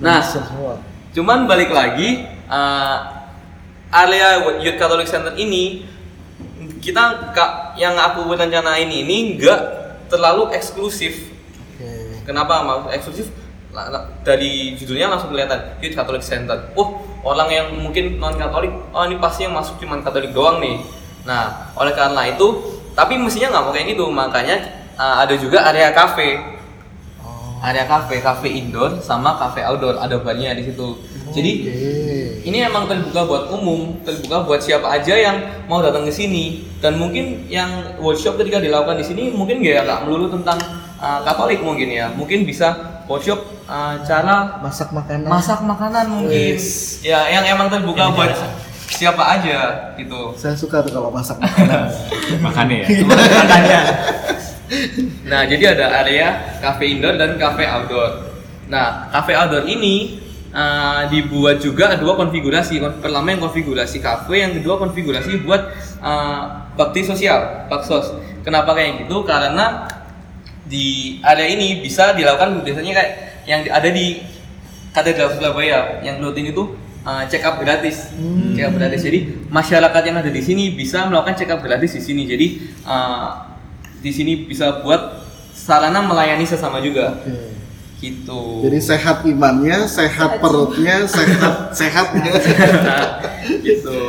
Nah, 0.04 0.20
semua. 0.20 0.84
Cuman 1.16 1.48
balik 1.48 1.72
lagi 1.72 2.28
uh, 2.52 3.24
area 3.88 4.44
Youth 4.60 4.76
Catholic 4.76 5.08
Center 5.08 5.32
ini 5.40 5.88
kita 6.84 7.32
ka- 7.32 7.80
yang 7.80 7.96
aku 7.96 8.28
rencanain 8.36 8.92
ini 8.92 9.40
nggak 9.40 9.62
terlalu 10.12 10.52
eksklusif. 10.52 11.32
Oke. 11.80 12.20
Kenapa 12.28 12.68
maksud 12.68 12.92
eksklusif? 13.00 13.28
La- 13.70 13.90
la- 13.94 14.08
Dari 14.26 14.74
judulnya 14.74 15.14
langsung 15.14 15.30
kelihatan 15.30 15.78
Youth 15.78 15.94
Catholic 15.94 16.26
Center. 16.26 16.58
Oh, 16.74 16.98
orang 17.22 17.50
yang 17.54 17.68
mungkin 17.78 18.18
non 18.18 18.34
Katolik, 18.34 18.74
oh 18.90 19.04
ini 19.06 19.22
pasti 19.22 19.46
yang 19.46 19.54
masuk 19.54 19.78
cuma 19.78 20.02
Katolik 20.02 20.34
doang 20.34 20.58
nih. 20.58 20.82
Nah, 21.28 21.70
oleh 21.78 21.94
karena 21.94 22.26
itu, 22.26 22.48
tapi 22.98 23.22
mestinya 23.22 23.54
nggak 23.54 23.64
mau 23.70 23.74
kayak 23.76 23.88
gitu, 23.94 24.06
makanya 24.10 24.58
uh, 24.98 25.22
ada 25.22 25.38
juga 25.38 25.62
area 25.70 25.94
cafe. 25.94 26.42
Area 27.60 27.84
cafe, 27.86 28.24
cafe 28.24 28.48
indoor 28.56 29.04
sama 29.04 29.36
cafe 29.36 29.62
outdoor, 29.68 30.00
ada 30.00 30.18
barnya 30.18 30.56
di 30.56 30.64
situ. 30.64 30.96
Jadi 31.30 31.52
Oke. 31.62 32.50
ini 32.50 32.58
emang 32.66 32.90
terbuka 32.90 33.22
buat 33.28 33.44
umum, 33.54 34.02
terbuka 34.02 34.50
buat 34.50 34.64
siapa 34.64 34.90
aja 34.90 35.14
yang 35.14 35.38
mau 35.70 35.78
datang 35.84 36.08
ke 36.08 36.14
sini. 36.16 36.66
Dan 36.82 36.98
mungkin 36.98 37.46
yang 37.52 38.00
workshop 38.02 38.40
ketika 38.42 38.58
dilakukan 38.58 38.98
di 38.98 39.06
sini 39.06 39.24
mungkin 39.30 39.62
nggak 39.62 40.08
melulu 40.10 40.32
tentang 40.34 40.58
uh, 40.98 41.22
Katolik 41.22 41.62
mungkin 41.62 41.92
ya, 41.92 42.10
mungkin 42.16 42.48
bisa 42.48 42.98
workshop 43.10 43.40
uh, 43.66 43.98
cara 44.06 44.62
masak 44.62 44.94
makanan. 44.94 45.26
masak 45.26 45.60
makanan 45.66 46.06
mungkin. 46.14 46.56
Wes. 46.56 47.02
ya 47.02 47.26
yang 47.26 47.44
emang 47.50 47.68
terbuka 47.74 48.06
Yang 48.06 48.14
buat 48.14 48.32
siapa 48.90 49.24
aja 49.26 49.60
gitu. 49.98 50.38
Saya 50.38 50.54
suka 50.54 50.86
tuh 50.86 50.94
kalau 50.94 51.10
masak 51.10 51.42
makanan. 51.42 51.90
Makanya 52.46 52.76
ya. 52.86 52.88
makanya 53.10 53.82
nah 55.34 55.42
jadi 55.50 55.74
ada 55.74 56.06
area 56.06 56.58
cafe 56.62 56.94
indoor 56.94 57.18
dan 57.18 57.34
cafe 57.42 57.66
outdoor. 57.66 58.30
Nah 58.70 59.10
cafe 59.10 59.34
outdoor 59.34 59.66
ini 59.66 60.22
uh, 60.54 61.10
dibuat 61.10 61.58
juga 61.58 61.98
dua 61.98 62.14
konfigurasi. 62.14 62.78
Kon- 62.78 63.02
pertama 63.02 63.34
yang 63.34 63.42
konfigurasi 63.42 63.98
cafe 63.98 64.46
yang 64.46 64.54
kedua 64.62 64.78
konfigurasi 64.78 65.42
buat 65.42 65.74
uh, 66.06 66.70
bakti 66.78 67.02
sosial 67.02 67.66
baksos. 67.66 68.14
Kenapa 68.46 68.78
kayak 68.78 69.06
gitu? 69.06 69.26
Karena 69.26 69.90
di 70.70 70.86
area 71.20 71.50
ini 71.50 71.82
bisa 71.82 72.14
dilakukan 72.14 72.62
biasanya 72.62 72.94
kayak 72.94 73.12
yang 73.44 73.60
di- 73.66 73.74
ada 73.74 73.90
di 73.90 74.06
Katedral 74.90 75.34
Surabaya 75.34 76.02
yang 76.02 76.18
rutin 76.20 76.50
itu 76.50 76.78
uh, 77.02 77.26
check 77.26 77.42
up 77.42 77.58
gratis, 77.58 78.10
Hmm. 78.14 78.54
check 78.54 78.66
up 78.66 78.74
gratis. 78.74 79.02
Jadi 79.02 79.50
masyarakat 79.50 80.02
yang 80.04 80.18
ada 80.18 80.30
di 80.30 80.42
sini 80.42 80.74
bisa 80.74 81.06
melakukan 81.06 81.34
check 81.34 81.50
up 81.50 81.60
gratis 81.60 81.94
di 81.94 82.02
sini. 82.04 82.26
Jadi 82.26 82.48
uh, 82.86 83.50
di 84.00 84.10
sini 84.10 84.46
bisa 84.46 84.82
buat 84.82 85.22
sarana 85.52 86.02
melayani 86.02 86.42
sesama 86.42 86.80
juga, 86.80 87.22
Oke. 87.22 87.54
gitu. 88.00 88.66
Jadi 88.66 88.80
sehat 88.80 89.22
imannya, 89.24 89.86
sehat 89.86 90.38
perutnya, 90.38 91.06
sehat 91.06 91.56
sehatnya. 91.80 92.34
nah, 92.82 93.06
gitu. 93.66 94.00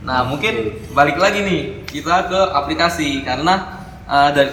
Nah 0.00 0.20
mungkin 0.24 0.54
balik 0.92 1.16
lagi 1.16 1.40
nih 1.40 1.60
kita 1.84 2.28
ke 2.28 2.40
aplikasi 2.54 3.24
karena 3.24 3.80
uh, 4.04 4.28
dari 4.30 4.52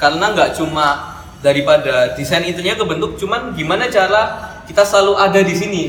karena 0.00 0.32
nggak 0.32 0.56
cuma 0.56 1.20
daripada 1.44 2.16
desain 2.16 2.44
itunya 2.48 2.72
kebentuk, 2.74 3.20
cuman 3.20 3.52
gimana 3.52 3.92
cara 3.92 4.48
kita 4.64 4.80
selalu 4.84 5.20
ada 5.20 5.40
di 5.44 5.54
sini. 5.54 5.82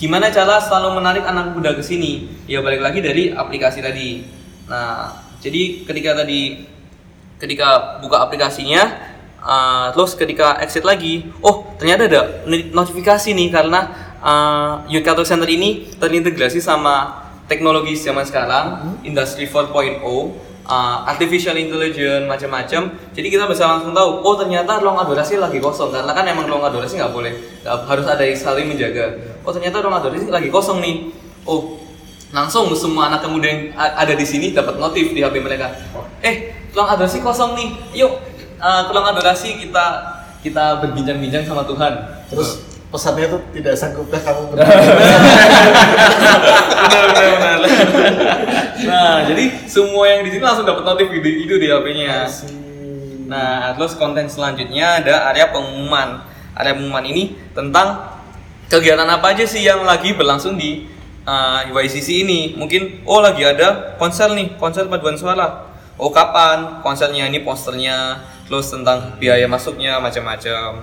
Gimana 0.00 0.32
cara 0.32 0.56
selalu 0.58 0.96
menarik 0.96 1.24
anak 1.28 1.52
muda 1.52 1.76
ke 1.76 1.84
sini? 1.84 2.26
Ya 2.48 2.64
balik 2.64 2.80
lagi 2.80 3.04
dari 3.04 3.36
aplikasi 3.36 3.84
tadi. 3.84 4.24
Nah, 4.64 5.12
jadi 5.44 5.84
ketika 5.84 6.16
tadi 6.24 6.64
ketika 7.36 8.00
buka 8.00 8.24
aplikasinya 8.24 8.80
uh, 9.44 9.92
terus 9.92 10.16
ketika 10.16 10.56
exit 10.64 10.88
lagi, 10.88 11.28
oh 11.44 11.76
ternyata 11.76 12.08
ada 12.08 12.22
notifikasi 12.72 13.36
nih 13.36 13.48
karena 13.52 13.92
uh, 14.24 14.88
Youth 14.88 15.04
Catholic 15.04 15.28
Center 15.28 15.48
ini 15.48 15.92
terintegrasi 16.00 16.64
sama 16.64 17.28
teknologi 17.44 17.92
zaman 17.98 18.24
sekarang, 18.24 18.66
Industri 19.04 19.44
4.0, 19.44 20.00
uh, 20.70 21.02
artificial 21.10 21.58
intelligence 21.58 22.30
macam-macam. 22.30 22.94
Jadi 23.10 23.26
kita 23.26 23.50
bisa 23.50 23.66
langsung 23.66 23.90
tahu, 23.90 24.22
oh 24.22 24.34
ternyata 24.38 24.78
ruang 24.78 24.96
adorasi 25.02 25.36
lagi 25.42 25.58
kosong 25.58 25.90
karena 25.90 26.14
kan 26.14 26.24
emang 26.24 26.46
ruang 26.46 26.62
adorasi 26.62 26.96
nggak 27.02 27.10
boleh, 27.10 27.34
harus 27.66 28.06
ada 28.06 28.22
yang 28.22 28.38
saling 28.38 28.70
menjaga. 28.70 29.18
Oh 29.42 29.50
ternyata 29.50 29.82
ruang 29.82 29.98
adorasi 29.98 30.30
lagi 30.30 30.48
kosong 30.48 30.78
nih. 30.78 31.10
Oh 31.44 31.82
langsung 32.30 32.70
semua 32.78 33.10
anak 33.10 33.26
muda 33.26 33.50
yang 33.50 33.74
ada 33.74 34.14
di 34.14 34.22
sini 34.22 34.54
dapat 34.54 34.78
notif 34.78 35.10
di 35.10 35.26
HP 35.26 35.42
mereka. 35.42 35.74
Eh, 36.22 36.54
ruang 36.70 36.86
adorasi 36.94 37.18
kosong 37.18 37.58
nih. 37.58 37.74
Yuk, 38.06 38.12
uh, 38.62 38.86
ke 38.86 38.90
ruang 38.94 39.10
adorasi 39.10 39.58
kita 39.58 40.14
kita 40.40 40.78
berbincang-bincang 40.80 41.44
sama 41.44 41.66
Tuhan. 41.66 41.92
Terus 42.30 42.70
pesannya 42.90 43.26
tuh 43.30 43.38
tidak 43.54 43.74
sanggupkah 43.78 44.18
kamu 44.18 44.50
benar, 44.50 44.66
benar, 47.06 47.30
benar. 47.38 48.69
Nah, 48.86 49.24
jadi 49.26 49.44
semua 49.66 50.04
yang 50.08 50.22
di 50.24 50.30
sini 50.32 50.42
langsung 50.44 50.68
dapat 50.68 50.84
notif 50.84 51.08
itu, 51.10 51.28
itu 51.48 51.54
di 51.56 51.66
HP-nya. 51.68 52.28
Nah, 53.30 53.78
terus 53.78 53.94
konten 53.94 54.26
selanjutnya 54.26 55.02
ada 55.02 55.30
area 55.30 55.48
pengumuman. 55.54 56.26
Area 56.58 56.74
pengumuman 56.74 57.06
ini 57.06 57.38
tentang 57.54 58.18
kegiatan 58.66 59.06
apa 59.06 59.34
aja 59.34 59.46
sih 59.46 59.62
yang 59.62 59.86
lagi 59.86 60.14
berlangsung 60.18 60.58
di 60.58 60.90
uh, 61.26 61.62
YCC 61.70 62.26
ini. 62.26 62.58
Mungkin 62.58 63.06
oh 63.06 63.22
lagi 63.22 63.46
ada 63.46 63.94
konser 64.02 64.34
nih, 64.34 64.58
konser 64.58 64.90
paduan 64.90 65.14
suara. 65.14 65.70
Oh 65.94 66.10
kapan 66.10 66.82
konsernya 66.82 67.28
ini 67.30 67.44
posternya, 67.46 68.24
terus 68.50 68.72
tentang 68.72 69.14
biaya 69.22 69.46
masuknya 69.46 70.02
macam-macam. 70.02 70.82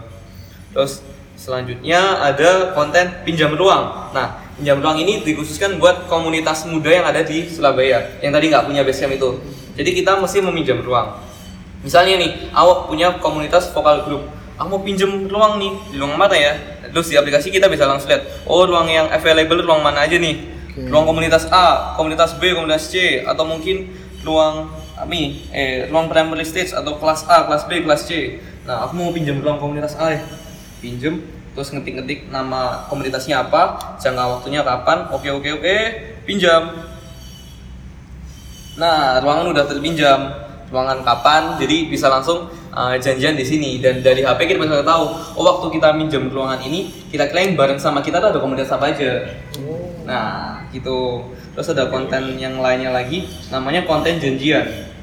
Terus 0.72 1.04
selanjutnya 1.36 2.22
ada 2.24 2.72
konten 2.72 3.28
pinjam 3.28 3.52
ruang. 3.60 4.14
Nah, 4.16 4.47
pinjam 4.58 4.82
ruang 4.82 4.98
ini 4.98 5.22
dikhususkan 5.22 5.78
buat 5.78 6.10
komunitas 6.10 6.66
muda 6.66 6.90
yang 6.90 7.06
ada 7.06 7.22
di 7.22 7.46
Surabaya 7.46 8.18
yang 8.26 8.34
tadi 8.34 8.50
nggak 8.50 8.66
punya 8.66 8.82
basecamp 8.82 9.14
itu. 9.14 9.30
Jadi 9.78 9.90
kita 9.94 10.18
mesti 10.18 10.42
meminjam 10.42 10.82
ruang. 10.82 11.22
Misalnya 11.86 12.18
nih, 12.18 12.50
awak 12.58 12.90
punya 12.90 13.22
komunitas 13.22 13.70
vokal 13.70 14.02
grup, 14.10 14.26
aku 14.58 14.68
mau 14.68 14.82
pinjem 14.82 15.30
ruang 15.30 15.62
nih 15.62 15.72
di 15.94 15.96
ruang 16.02 16.18
mana 16.18 16.34
ya? 16.34 16.58
Terus 16.90 17.14
di 17.14 17.16
aplikasi 17.16 17.54
kita 17.54 17.70
bisa 17.70 17.86
langsung 17.86 18.10
lihat, 18.10 18.26
oh 18.50 18.66
ruang 18.66 18.90
yang 18.90 19.06
available 19.14 19.62
ruang 19.62 19.86
mana 19.86 20.10
aja 20.10 20.18
nih? 20.18 20.42
Oke. 20.74 20.90
Ruang 20.90 21.06
komunitas 21.06 21.46
A, 21.54 21.94
komunitas 21.94 22.34
B, 22.42 22.58
komunitas 22.58 22.90
C, 22.90 23.22
atau 23.22 23.46
mungkin 23.46 23.94
ruang 24.26 24.74
ami, 24.98 25.46
eh 25.54 25.86
ruang 25.94 26.10
primary 26.10 26.42
stage 26.42 26.74
atau 26.74 26.98
kelas 26.98 27.30
A, 27.30 27.46
kelas 27.46 27.70
B, 27.70 27.86
kelas 27.86 28.10
C. 28.10 28.42
Nah, 28.66 28.90
aku 28.90 28.98
mau 28.98 29.14
pinjam 29.14 29.38
ruang 29.38 29.62
komunitas 29.62 29.94
A 30.02 30.18
ya. 30.18 30.26
Pinjem, 30.82 31.22
terus 31.58 31.74
ngetik-ngetik 31.74 32.30
nama 32.30 32.86
komunitasnya 32.86 33.42
apa, 33.42 33.98
jangka 33.98 34.30
waktunya 34.30 34.62
kapan, 34.62 35.10
oke 35.10 35.26
oke 35.26 35.50
oke, 35.58 35.78
pinjam. 36.22 36.70
Nah, 38.78 39.18
ruangan 39.26 39.50
udah 39.50 39.66
terpinjam. 39.66 40.38
Ruangan 40.70 41.02
kapan? 41.02 41.58
Jadi 41.58 41.90
bisa 41.90 42.14
langsung 42.14 42.46
uh, 42.70 42.94
janjian 43.02 43.34
di 43.34 43.42
sini 43.42 43.82
dan 43.82 44.06
dari 44.06 44.22
HP 44.22 44.46
kita 44.46 44.62
bisa 44.62 44.86
tahu. 44.86 45.18
Oh, 45.34 45.42
waktu 45.42 45.82
kita 45.82 45.98
minjem 45.98 46.30
ruangan 46.30 46.62
ini, 46.62 46.94
kita 47.10 47.26
klaim 47.34 47.58
bareng 47.58 47.82
sama 47.82 48.06
kita 48.06 48.22
tuh 48.22 48.30
ada 48.30 48.38
komunitas 48.38 48.70
apa 48.70 48.94
aja. 48.94 49.26
Nah, 50.06 50.62
gitu. 50.70 51.26
Terus 51.58 51.74
ada 51.74 51.90
konten 51.90 52.38
yang 52.38 52.62
lainnya 52.62 52.94
lagi, 52.94 53.26
namanya 53.50 53.82
konten 53.90 54.22
janjian. 54.22 54.94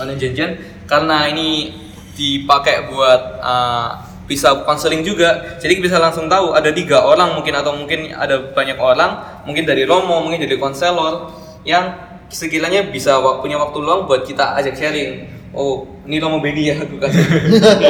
Konten 0.00 0.16
janjian 0.16 0.56
karena 0.88 1.28
ini 1.28 1.76
dipakai 2.16 2.88
buat 2.88 3.36
uh, 3.44 4.09
bisa 4.30 4.62
konseling 4.62 5.02
juga, 5.02 5.58
jadi 5.58 5.74
bisa 5.82 5.98
langsung 5.98 6.30
tahu 6.30 6.54
ada 6.54 6.70
tiga 6.70 7.02
orang 7.02 7.34
mungkin 7.34 7.50
atau 7.58 7.74
mungkin 7.74 8.14
ada 8.14 8.54
banyak 8.54 8.78
orang, 8.78 9.42
mungkin 9.42 9.66
dari 9.66 9.82
romo, 9.82 10.22
mungkin 10.22 10.38
dari 10.38 10.54
konselor 10.54 11.34
yang 11.66 11.90
sekiranya 12.30 12.86
bisa 12.86 13.18
punya 13.42 13.58
waktu 13.58 13.78
luang 13.82 14.06
buat 14.06 14.22
kita 14.22 14.54
ajak 14.62 14.78
sharing. 14.78 15.26
Oh, 15.50 15.82
ini 16.06 16.22
Romo 16.22 16.38
Beni 16.38 16.70
ya, 16.70 16.78
aku 16.78 16.94
kasih. 17.02 17.26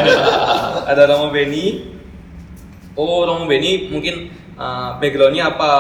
ada 0.91 1.05
Romo 1.13 1.29
Beni, 1.29 1.93
oh 2.97 3.29
Romo 3.29 3.45
Beni 3.45 3.93
mungkin 3.93 4.33
uh, 4.57 4.97
backgroundnya 4.97 5.53
apa? 5.53 5.73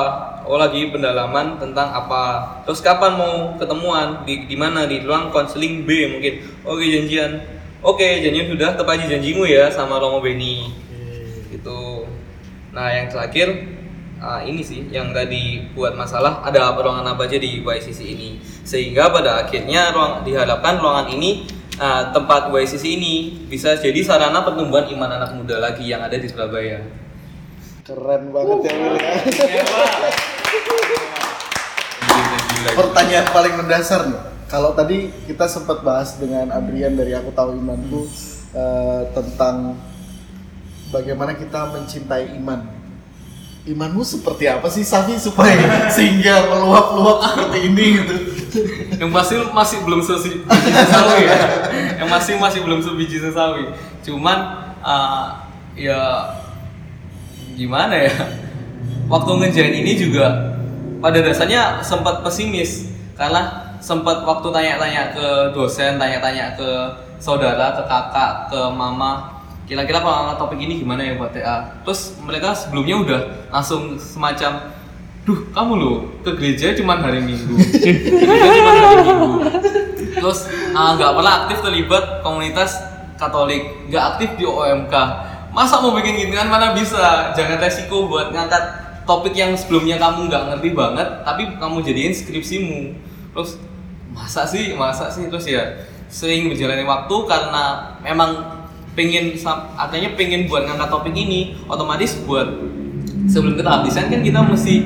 Oh 0.45 0.61
lagi 0.61 0.93
pendalaman 0.93 1.57
tentang 1.57 1.89
apa? 1.89 2.57
Terus 2.69 2.85
kapan 2.85 3.17
mau 3.17 3.57
ketemuan? 3.57 4.29
Di 4.29 4.45
di 4.45 4.57
mana? 4.61 4.85
Di 4.85 5.01
ruang 5.01 5.33
konseling 5.33 5.89
B 5.89 6.05
mungkin. 6.11 6.45
Oke 6.69 6.85
janjian 6.85 7.60
oke 7.81 8.09
janjian 8.21 8.49
sudah 8.49 8.77
tepati 8.77 9.09
janjimu 9.09 9.45
ya 9.49 9.69
sama 9.73 9.97
Romo 10.01 10.21
Beni 10.21 10.73
gitu 11.51 12.07
nah 12.71 12.93
yang 12.93 13.11
terakhir 13.11 13.51
uh, 14.21 14.41
ini 14.45 14.63
sih 14.63 14.87
yang 14.93 15.11
tadi 15.11 15.67
buat 15.75 15.97
masalah 15.97 16.45
ada 16.45 16.71
apa 16.71 16.79
ruangan 16.85 17.17
apa 17.17 17.27
aja 17.27 17.41
di 17.41 17.65
YCC 17.65 18.01
ini 18.05 18.39
sehingga 18.63 19.11
pada 19.11 19.43
akhirnya 19.43 19.91
ruang 19.91 20.23
diharapkan 20.23 20.79
ruangan 20.79 21.11
ini 21.11 21.49
uh, 21.81 22.13
tempat 22.13 22.53
YCC 22.53 22.85
ini 23.01 23.15
bisa 23.49 23.75
jadi 23.81 24.05
sarana 24.05 24.45
pertumbuhan 24.45 24.87
iman 24.93 25.11
anak 25.17 25.33
muda 25.35 25.57
lagi 25.59 25.89
yang 25.89 26.05
ada 26.05 26.15
di 26.21 26.29
Surabaya. 26.29 26.85
Keren 27.83 28.31
banget 28.31 28.71
ya 28.71 28.73
Will 28.77 28.97
ya. 29.01 29.17
Pertanyaan 32.77 33.27
paling 33.33 33.55
mendasar 33.57 34.07
nih. 34.07 34.30
Kalau 34.51 34.75
tadi 34.75 35.15
kita 35.31 35.47
sempat 35.47 35.87
bahas 35.87 36.19
dengan 36.19 36.51
Adrian 36.51 36.99
dari 36.99 37.15
aku 37.15 37.31
tahu 37.31 37.55
imanku 37.55 38.03
eh, 38.51 39.03
tentang 39.15 39.79
bagaimana 40.91 41.39
kita 41.39 41.71
mencintai 41.71 42.35
iman. 42.43 42.67
Imanmu 43.63 44.03
seperti 44.03 44.51
apa 44.51 44.67
sih 44.67 44.83
Safi 44.83 45.15
supaya 45.23 45.55
sehingga 45.95 46.51
meluap-luap 46.51 47.19
seperti 47.23 47.59
ini 47.71 47.87
gitu. 48.03 48.17
yang 48.99 49.15
pasti 49.15 49.39
masih 49.55 49.79
belum 49.87 50.03
sebiji 50.03 50.43
sesawi 50.43 51.23
ya 51.23 51.39
yang 52.03 52.09
masih 52.11 52.35
masih 52.35 52.61
belum 52.67 52.83
sebiji 52.83 53.23
sesawi 53.23 53.71
cuman 54.03 54.39
uh, 54.83 55.47
ya 55.79 56.35
gimana 57.55 57.95
ya 57.95 58.11
waktu 59.07 59.31
ngejain 59.39 59.75
ini 59.87 59.95
juga 59.95 60.59
pada 60.99 61.23
dasarnya 61.23 61.79
sempat 61.87 62.27
pesimis 62.27 62.91
karena 63.15 63.70
sempat 63.81 64.23
waktu 64.23 64.49
tanya-tanya 64.53 65.17
ke 65.17 65.27
dosen 65.57 65.97
tanya-tanya 65.97 66.55
ke 66.55 66.69
saudara 67.21 67.77
ke 67.77 67.83
kakak 67.85 68.33
ke 68.53 68.61
mama 68.73 69.43
kira-kira 69.65 70.03
kalau 70.03 70.27
angkat 70.27 70.37
topik 70.41 70.61
ini 70.61 70.83
gimana 70.83 71.01
ya 71.01 71.17
buat 71.17 71.33
TA 71.33 71.81
terus 71.83 72.17
mereka 72.23 72.53
sebelumnya 72.53 72.97
udah 73.01 73.21
langsung 73.49 73.97
semacam 73.97 74.73
duh 75.25 75.41
kamu 75.53 75.73
loh 75.77 75.97
ke 76.25 76.33
gereja 76.33 76.73
cuma 76.73 76.97
hari 76.97 77.21
minggu. 77.21 77.55
Ke 77.85 77.93
gereja 77.93 78.49
cuma 78.57 78.73
hari 78.73 79.05
minggu. 79.05 79.31
Terus 80.17 80.49
ah, 80.73 80.97
nggak 80.97 81.13
pernah 81.13 81.33
aktif 81.45 81.59
terlibat 81.61 82.25
komunitas 82.25 82.73
Katolik 83.21 83.85
nggak 83.93 84.05
aktif 84.17 84.29
di 84.41 84.49
OMK 84.49 84.95
masa 85.53 85.83
mau 85.85 85.93
bikin 85.93 86.17
gini 86.17 86.33
kan? 86.33 86.49
Mana 86.49 86.73
bisa? 86.73 87.37
Jangan 87.37 87.61
resiko 87.61 88.09
buat 88.09 88.33
ngangkat 88.33 88.81
topik 89.05 89.35
yang 89.35 89.53
sebelumnya 89.59 89.99
kamu 89.99 90.31
nggak 90.31 90.45
ngerti 90.55 90.69
banget 90.71 91.09
tapi 91.27 91.43
kamu 91.59 91.83
jadiin 91.83 92.15
skripsimu 92.15 92.95
terus 93.33 93.61
masa 94.11 94.47
sih? 94.47 94.75
Masa 94.75 95.11
sih? 95.11 95.27
Terus 95.31 95.47
ya 95.47 95.63
sering 96.11 96.51
berjalannya 96.51 96.85
waktu 96.85 97.17
karena 97.31 97.95
memang 98.03 98.31
pengen 98.99 99.39
artinya 99.79 100.11
pengen 100.19 100.51
buat 100.51 100.67
ngangkat 100.67 100.91
topik 100.91 101.15
ini 101.15 101.55
otomatis 101.71 102.19
buat 102.27 102.51
sebelum 103.31 103.55
ke 103.55 103.63
tahap 103.63 103.87
desain 103.87 104.11
kan 104.11 104.19
kita 104.19 104.43
mesti 104.43 104.83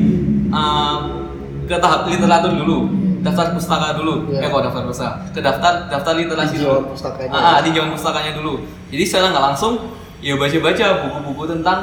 uh, 0.52 1.24
ke 1.64 1.76
tahap 1.80 2.04
literatur 2.04 2.52
dulu 2.52 3.04
daftar 3.24 3.56
pustaka 3.56 3.96
dulu. 3.96 4.28
Iya. 4.28 4.44
eh 4.44 4.48
kok 4.52 4.62
daftar 4.68 4.82
pustaka? 4.84 5.12
Ke 5.32 5.40
daftar 5.40 5.72
daftar 5.88 6.12
literasi 6.12 6.60
dulu. 6.60 6.92
pustakanya. 6.92 7.32
ah, 7.32 7.56
ah, 7.56 7.58
tinjauan 7.64 7.90
pustakanya 7.96 8.36
dulu. 8.36 8.60
Jadi 8.92 9.04
saya 9.08 9.32
nggak 9.32 9.44
langsung 9.52 9.80
ya 10.20 10.36
baca 10.36 10.56
baca 10.60 10.86
buku-buku 11.08 11.44
tentang 11.56 11.78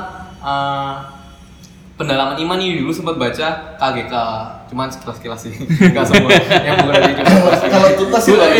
uh, 0.45 1.01
pendalaman 1.97 2.37
iman 2.37 2.57
ini. 2.61 2.85
Dulu 2.85 2.93
sempat 2.93 3.17
baca 3.17 3.47
KGK 3.81 4.13
cuman 4.71 4.87
sekilas-kilas 4.87 5.37
sih 5.37 5.53
nggak 5.91 6.05
semua 6.07 6.31
yang 6.63 6.79
buku 6.79 6.89
dari. 6.89 7.11
Kalau 7.67 7.89
tuntas 7.93 8.21
sih 8.23 8.31
baca 8.31 8.47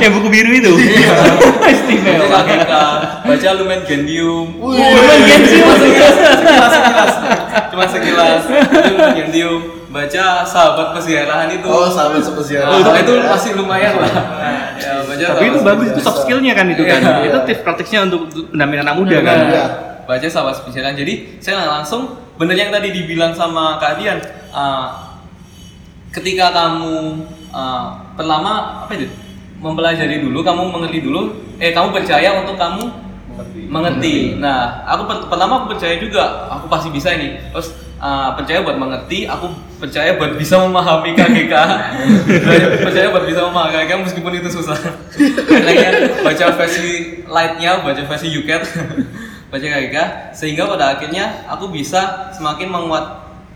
Yang 0.00 0.12
buku 0.16 0.28
biru 0.30 0.50
itu. 0.50 0.72
baca 0.72 1.68
Istimewa. 1.70 2.40
KGK 2.40 2.72
baca 3.20 3.48
Lumen 3.54 3.80
Gentium 3.84 4.46
Wih. 4.56 4.80
Lumen 4.80 5.20
Gentium 5.22 5.68
sekilas 5.76 6.14
sekilas 6.16 6.72
sekilas 6.72 7.12
cuma 7.70 7.84
sekilas 7.84 8.42
Lumen 8.88 9.12
Gentium 9.14 9.60
baca 9.90 10.24
sahabat 10.42 10.86
pesiarahan 10.94 11.50
itu 11.50 11.66
Oh, 11.66 11.86
sahabat 11.86 12.22
sepesiaran. 12.22 12.80
Nah, 12.80 12.96
itu 12.96 13.12
masih 13.20 13.50
lumayan 13.52 13.98
lah 13.98 14.10
ya, 14.78 15.02
baca 15.02 15.24
Tapi 15.34 15.44
itu 15.44 15.58
sahabat 15.58 15.76
bagus, 15.76 15.86
itu 15.90 16.00
soft 16.00 16.18
skillnya 16.22 16.54
kan 16.54 16.70
itu 16.70 16.82
kan. 16.86 17.02
Iya. 17.02 17.26
Itu 17.26 17.38
tips 17.42 17.60
praktisnya 17.60 18.06
untuk 18.06 18.30
pendampingan 18.48 18.86
anak 18.86 18.96
muda 18.96 19.16
kan. 19.20 19.36
Iya. 19.44 19.64
baca 20.06 20.24
sahabat 20.24 20.54
spesialan 20.56 20.94
jadi 20.94 21.38
saya 21.38 21.66
langsung 21.68 22.29
bener 22.40 22.56
yang 22.56 22.72
tadi 22.72 22.88
dibilang 22.88 23.36
sama 23.36 23.76
Kak 23.76 24.00
Dian 24.00 24.16
uh, 24.56 25.12
ketika 26.08 26.48
kamu 26.56 27.20
uh, 27.52 28.00
pertama 28.16 28.80
apa 28.88 28.96
itu? 28.96 29.12
Mempelajari 29.60 30.24
dulu 30.24 30.40
kamu 30.40 30.72
mengerti 30.72 31.04
dulu 31.04 31.36
eh 31.60 31.76
kamu 31.76 31.92
percaya 31.92 32.40
untuk 32.40 32.56
kamu 32.56 33.12
mengerti, 33.68 34.40
nah 34.40 34.84
aku 34.88 35.04
per- 35.04 35.28
pertama 35.28 35.60
aku 35.60 35.76
percaya 35.76 36.00
juga 36.00 36.48
aku 36.48 36.64
pasti 36.72 36.88
bisa 36.88 37.12
ini. 37.12 37.36
Terus 37.52 37.76
uh, 38.00 38.32
percaya 38.32 38.64
buat 38.64 38.80
mengerti 38.80 39.28
aku 39.28 39.52
percaya 39.76 40.16
buat 40.16 40.40
bisa 40.40 40.64
memahami 40.64 41.12
KGK 41.12 41.54
percaya 42.88 43.06
buat 43.12 43.28
bisa 43.28 43.44
memahami 43.44 43.84
KGK 43.84 43.92
meskipun 44.08 44.32
itu 44.40 44.48
susah. 44.48 44.80
Akhirnya 45.68 46.24
baca 46.24 46.44
versi 46.56 47.20
lightnya 47.28 47.84
baca 47.84 48.00
versi 48.00 48.26
UCAT 48.32 48.64
baca 49.50 49.66
KGK 49.66 49.98
sehingga 50.30 50.70
pada 50.70 50.94
akhirnya 50.96 51.42
aku 51.50 51.74
bisa 51.74 52.30
semakin 52.30 52.70
menguat 52.70 53.04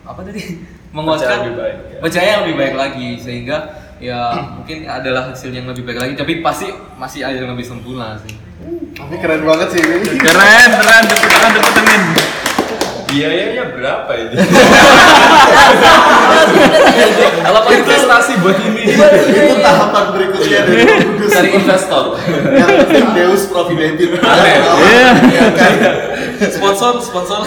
apa 0.02 0.20
tadi 0.26 0.58
menguatkan 0.94 1.46
lebih 1.46 1.56
baik, 1.58 1.76
ya. 1.78 1.98
percaya 2.02 2.28
yang 2.38 2.42
lebih 2.46 2.56
baik 2.58 2.74
lagi 2.74 3.08
sehingga 3.18 3.56
ya 4.02 4.34
mungkin 4.58 4.90
adalah 4.90 5.30
hasil 5.30 5.54
yang 5.54 5.70
lebih 5.70 5.86
baik 5.86 6.02
lagi 6.02 6.14
tapi 6.18 6.42
pasti 6.42 6.66
masih 6.98 7.22
ada 7.22 7.38
yang 7.38 7.54
lebih 7.54 7.66
sempurna 7.66 8.18
sih 8.20 8.34
Tapi 8.94 9.18
keren 9.18 9.42
banget 9.42 9.74
sih 9.74 9.82
ini. 9.82 10.06
Keren, 10.24 10.70
keren, 10.78 11.02
tepuk 11.10 11.26
tangan, 11.26 11.50
tepuk 11.52 11.72
tangan. 11.74 12.00
Biayanya 13.10 13.64
berapa 13.74 14.12
ini? 14.14 14.36
kalau 17.44 17.60
investasi 17.68 18.32
buat 18.40 18.58
ini 18.64 18.82
itu 18.94 19.54
tahapan 19.60 20.04
berikutnya 20.14 20.58
dari 20.64 20.82
Kudus. 20.86 21.13
Cari 21.30 21.48
investor 21.54 22.18
Yang 22.52 22.70
penting 22.84 23.06
Deus 23.16 23.42
Providebit. 23.48 24.20
Amin. 24.20 24.60
Iya. 25.30 25.46
kan? 25.54 25.72
sponsor 26.34 26.98
sponsor 27.00 27.46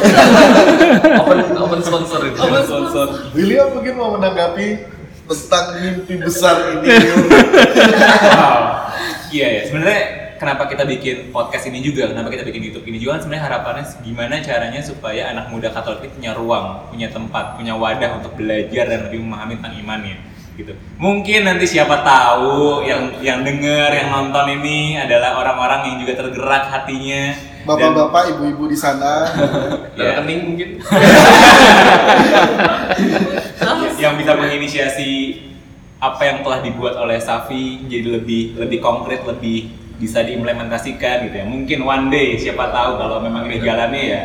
open 1.19 1.37
open 1.59 1.79
sponsor 1.83 2.23
itu 2.23 2.39
open 2.39 2.63
sponsor 2.63 3.07
William 3.35 3.67
mungkin 3.75 3.99
mau 3.99 4.15
menanggapi 4.15 4.95
tentang 5.27 5.75
mimpi 5.75 6.23
besar 6.23 6.79
ini. 6.79 6.87
Wow. 6.87 8.63
Iya 9.27 9.47
ya, 9.59 9.61
sebenarnya 9.67 10.03
kenapa 10.39 10.71
kita 10.71 10.87
bikin 10.87 11.35
podcast 11.35 11.67
ini 11.67 11.83
juga, 11.83 12.07
kenapa 12.07 12.31
kita 12.31 12.47
bikin 12.47 12.71
YouTube 12.71 12.87
ini 12.87 12.95
juga 12.95 13.19
kan 13.19 13.27
sebenarnya 13.27 13.45
harapannya 13.51 13.83
gimana 14.07 14.39
caranya 14.39 14.79
supaya 14.79 15.35
anak 15.35 15.51
muda 15.51 15.67
Katolik 15.67 16.15
punya 16.15 16.31
ruang, 16.31 16.87
punya 16.87 17.11
tempat, 17.11 17.59
punya 17.59 17.75
wadah 17.75 18.23
untuk 18.23 18.39
belajar 18.39 18.87
dan 18.87 19.11
lebih 19.11 19.19
memahami 19.19 19.59
tentang 19.59 19.75
imannya 19.83 20.36
gitu. 20.57 20.73
Mungkin 20.97 21.45
nanti 21.45 21.69
siapa 21.69 22.01
tahu 22.01 22.81
yang 22.83 23.21
yang 23.21 23.45
denger, 23.45 23.93
yang 23.93 24.09
nonton 24.09 24.57
ini 24.57 24.97
adalah 24.97 25.37
orang-orang 25.37 25.93
yang 25.93 25.97
juga 26.01 26.17
tergerak 26.17 26.65
hatinya. 26.67 27.31
dan- 27.31 27.67
Bapak-bapak, 27.67 28.23
ibu-ibu 28.33 28.65
di 28.65 28.77
sana. 28.79 29.27
ya, 29.93 30.17
rekening 30.17 30.39
mungkin 30.49 30.69
yang 33.97 34.13
bisa 34.15 34.33
menginisiasi 34.33 35.11
apa 35.97 36.21
yang 36.21 36.45
telah 36.45 36.61
dibuat 36.61 36.93
oleh 36.95 37.17
Safi 37.17 37.89
jadi 37.89 38.21
lebih 38.21 38.55
lebih 38.55 38.77
konkret 38.77 39.25
lebih 39.25 39.73
bisa 39.97 40.21
diimplementasikan 40.21 41.25
gitu 41.25 41.35
ya 41.35 41.45
mungkin 41.45 41.81
one 41.81 42.13
day 42.13 42.37
siapa 42.37 42.69
tahu 42.69 43.01
kalau 43.01 43.17
memang 43.17 43.49
ini 43.49 43.57
jalannya 43.57 44.03
ya 44.05 44.21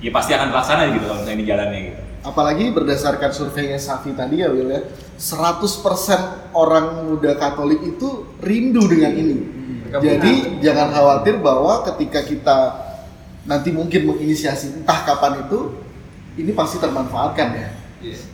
ya 0.00 0.10
pasti 0.10 0.32
akan 0.32 0.48
terlaksana 0.48 0.88
gitu 0.88 1.04
kalau 1.04 1.20
misalnya 1.20 1.36
ini 1.36 1.46
jalannya 1.46 1.80
gitu 1.92 2.00
Apalagi 2.18 2.74
berdasarkan 2.74 3.30
surveinya 3.30 3.78
Safi 3.78 4.10
tadi 4.10 4.42
ya 4.42 4.50
Will 4.50 4.68
ya, 4.68 4.80
100% 5.18 6.54
orang 6.54 7.10
muda 7.10 7.34
Katolik 7.34 7.82
itu 7.82 8.38
rindu 8.38 8.86
dengan 8.86 9.12
ini. 9.18 9.36
Jadi 9.90 10.62
jangan 10.62 10.94
khawatir 10.94 11.42
bahwa 11.42 11.82
ketika 11.90 12.22
kita 12.22 12.58
nanti 13.48 13.74
mungkin 13.74 14.14
menginisiasi 14.14 14.78
entah 14.78 15.02
kapan 15.02 15.42
itu, 15.48 15.74
ini 16.38 16.54
pasti 16.54 16.78
termanfaatkan 16.78 17.48
ya. 17.50 17.70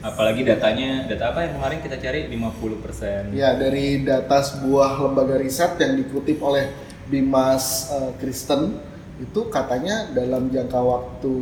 apalagi 0.05 0.45
datanya 0.45 1.09
data 1.09 1.33
apa 1.33 1.49
yang 1.49 1.57
kemarin 1.57 1.81
kita 1.81 1.97
cari 1.97 2.29
50% 2.29 3.33
Ya 3.33 3.57
dari 3.57 4.05
data 4.05 4.45
sebuah 4.45 5.01
lembaga 5.01 5.41
riset 5.41 5.81
yang 5.81 5.97
dikutip 5.97 6.37
oleh 6.45 6.69
Bimas 7.09 7.89
eh, 7.89 8.13
Kristen 8.21 8.77
itu 9.15 9.41
katanya 9.47 10.11
dalam 10.11 10.51
jangka 10.51 10.75
waktu 10.75 11.35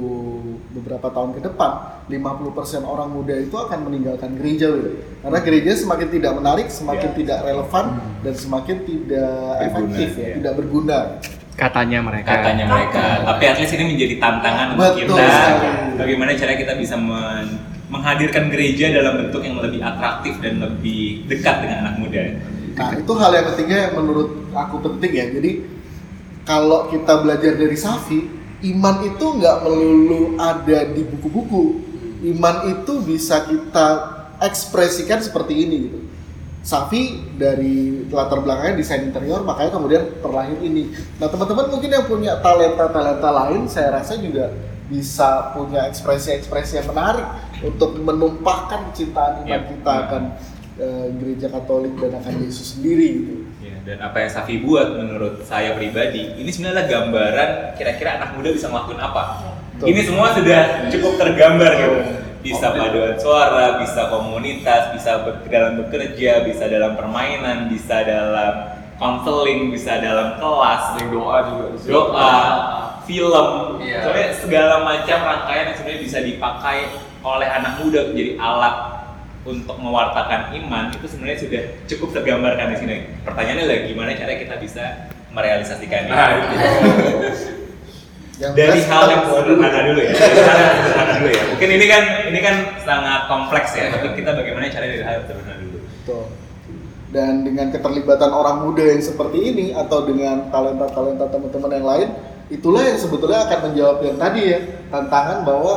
beberapa 0.72 1.08
tahun 1.08 1.32
ke 1.32 1.40
depan 1.42 1.70
50% 2.04 2.52
orang 2.84 3.08
muda 3.08 3.32
itu 3.34 3.54
akan 3.54 3.78
meninggalkan 3.82 4.36
gereja 4.36 4.68
Will. 4.68 5.00
Karena 5.18 5.38
gereja 5.40 5.72
semakin 5.74 6.08
tidak 6.10 6.32
menarik, 6.36 6.66
semakin 6.68 7.10
Ya. 7.10 7.16
tidak 7.16 7.38
relevan 7.42 7.84
dan 8.20 8.34
semakin 8.34 8.76
tidak 8.82 9.32
Berguna, 9.32 9.64
efektif 9.64 10.08
ya, 10.12 10.22
ya. 10.22 10.34
tidak 10.36 10.52
berguna. 10.54 10.98
Katanya 11.52 11.98
mereka. 12.00 12.28
katanya 12.32 12.64
mereka 12.66 13.04
tapi 13.22 13.44
at 13.44 13.56
least 13.56 13.72
ini 13.72 13.84
menjadi 13.86 14.14
tantangan 14.18 14.66
untuk 14.72 14.88
Betul 14.90 15.16
kita 15.16 15.24
sekali. 15.28 15.68
bagaimana 15.96 16.30
cara 16.34 16.52
kita 16.56 16.72
bisa 16.74 16.96
men- 16.96 17.60
menghadirkan 17.88 18.44
gereja 18.48 18.88
dalam 18.90 19.14
bentuk 19.18 19.40
yang 19.40 19.60
lebih 19.60 19.80
atraktif 19.80 20.40
dan 20.40 20.58
lebih 20.58 21.24
dekat 21.26 21.60
dengan 21.60 21.76
anak 21.84 21.94
muda 21.98 22.20
Nah, 22.72 22.88
itu 22.96 23.12
hal 23.12 23.30
yang 23.30 23.46
ketiga 23.52 23.74
yang 23.78 23.92
menurut 23.94 24.28
aku 24.50 24.80
penting 24.80 25.12
ya. 25.12 25.28
Jadi 25.30 25.50
kalau 26.42 26.90
kita 26.90 27.22
belajar 27.22 27.54
dari 27.54 27.78
Safi, 27.78 28.20
iman 28.74 28.96
itu 29.06 29.26
nggak 29.38 29.56
melulu 29.62 30.38
ada 30.38 30.86
di 30.90 31.02
buku-buku. 31.06 31.64
Iman 32.22 32.70
itu 32.70 33.02
bisa 33.02 33.46
kita 33.46 33.88
ekspresikan 34.42 35.22
seperti 35.22 35.54
ini 35.66 35.76
gitu. 35.90 35.98
Safi 36.62 37.18
dari 37.34 38.06
latar 38.06 38.38
belakangnya 38.38 38.78
desain 38.78 39.02
interior, 39.02 39.42
makanya 39.42 39.74
kemudian 39.74 40.02
terlahir 40.22 40.58
ini. 40.62 40.94
Nah, 41.18 41.26
teman-teman 41.26 41.74
mungkin 41.74 41.90
yang 41.90 42.06
punya 42.06 42.38
talenta-talenta 42.38 43.30
lain, 43.34 43.66
saya 43.66 43.98
rasa 43.98 44.14
juga 44.14 44.54
bisa 44.86 45.50
punya 45.58 45.90
ekspresi-ekspresi 45.90 46.78
yang 46.78 46.88
menarik 46.94 47.26
untuk 47.66 47.98
menumpahkan 47.98 48.94
kecintaan 48.94 49.42
iman 49.42 49.62
Iya. 49.62 49.70
kita 49.74 49.92
akan 50.06 50.22
eh, 50.78 51.06
gereja 51.18 51.46
Katolik 51.50 51.94
dan 51.98 52.16
akan 52.22 52.34
Yesus 52.46 52.78
sendiri 52.78 53.08
gitu. 53.22 53.34
Dan 53.82 53.98
apa 53.98 54.14
yang 54.22 54.30
Safi 54.30 54.62
buat 54.62 54.94
menurut 54.94 55.42
saya 55.42 55.74
pribadi, 55.74 56.38
ini 56.38 56.46
sebenarnya 56.54 56.86
gambaran 56.86 57.50
kira-kira 57.74 58.22
anak 58.22 58.38
muda 58.38 58.54
bisa 58.54 58.70
ngelakuin 58.70 59.02
apa. 59.02 59.22
Betul. 59.74 59.86
Ini 59.90 60.00
semua 60.06 60.26
sudah 60.30 60.60
cukup 60.86 61.12
tergambar 61.18 61.70
gitu. 61.74 61.98
Bisa 62.42 62.74
paduan 62.74 63.14
suara, 63.18 63.78
bisa 63.82 64.06
komunitas, 64.10 64.94
bisa 64.94 65.22
ber- 65.26 65.46
dalam 65.46 65.78
bekerja, 65.82 66.42
bisa 66.42 66.66
dalam 66.66 66.94
permainan, 66.94 67.70
bisa 67.70 68.02
dalam 68.02 68.54
konseling, 68.98 69.70
bisa 69.74 69.98
dalam 69.98 70.38
kelas, 70.38 70.82
doa 71.10 71.38
juga 71.50 71.66
doa, 71.86 72.34
film, 73.02 73.78
Iya. 73.82 73.98
sebenarnya 74.06 74.30
segala 74.38 74.74
macam 74.86 75.18
rangkaian 75.22 75.64
yang 75.70 75.76
sebenarnya 75.78 76.02
bisa 76.02 76.18
dipakai 76.22 76.78
oleh 77.22 77.48
anak 77.50 77.82
muda 77.82 78.10
menjadi 78.10 78.38
alat 78.38 78.74
untuk 79.42 79.74
mewartakan 79.74 80.54
iman 80.54 80.94
itu 80.94 81.06
sebenarnya 81.10 81.38
sudah 81.42 81.62
cukup 81.90 82.08
tergambarkan 82.14 82.66
di 82.72 82.76
sini. 82.78 82.94
Pertanyaannya 83.26 83.64
lagi 83.66 83.82
gimana 83.90 84.14
cara 84.14 84.32
kita 84.38 84.54
bisa 84.62 84.84
merealisasikannya. 85.34 86.14
Yang 88.40 88.52
Dari 88.58 88.80
jelas 88.80 88.90
hal 88.90 89.02
kita- 89.06 89.12
yang 89.12 89.22
sederhana 89.28 89.80
dulu 89.86 90.00
ya. 90.02 90.12
Dari 90.14 90.40
hal 90.42 90.58
yang 90.58 90.74
sederhana 90.82 91.12
dulu 91.20 91.30
ya. 91.30 91.42
Mungkin 91.54 91.68
ini 91.70 91.86
kan 91.86 92.02
ini 92.26 92.38
kan 92.42 92.54
sangat 92.82 93.20
kompleks 93.30 93.70
ya, 93.76 93.86
tapi 93.92 94.06
kita 94.18 94.30
bagaimana 94.34 94.66
cara 94.66 94.86
dari 94.88 95.02
hal 95.04 95.14
yang 95.20 95.26
sederhana 95.30 95.56
dulu. 95.58 95.78
Betul. 95.78 96.24
Dan 97.12 97.32
dengan 97.44 97.66
keterlibatan 97.68 98.30
orang 98.32 98.56
muda 98.64 98.82
yang 98.88 99.02
seperti 99.04 99.38
ini 99.52 99.66
atau 99.76 100.08
dengan 100.08 100.48
talenta-talenta 100.48 101.28
teman-teman 101.28 101.70
yang 101.76 101.86
lain, 101.86 102.08
itulah 102.48 102.82
yang 102.82 102.96
sebetulnya 102.96 103.44
akan 103.46 103.58
menjawab 103.68 103.98
yang 104.00 104.16
tadi 104.16 104.40
ya, 104.48 104.58
tantangan 104.88 105.44
bahwa 105.44 105.74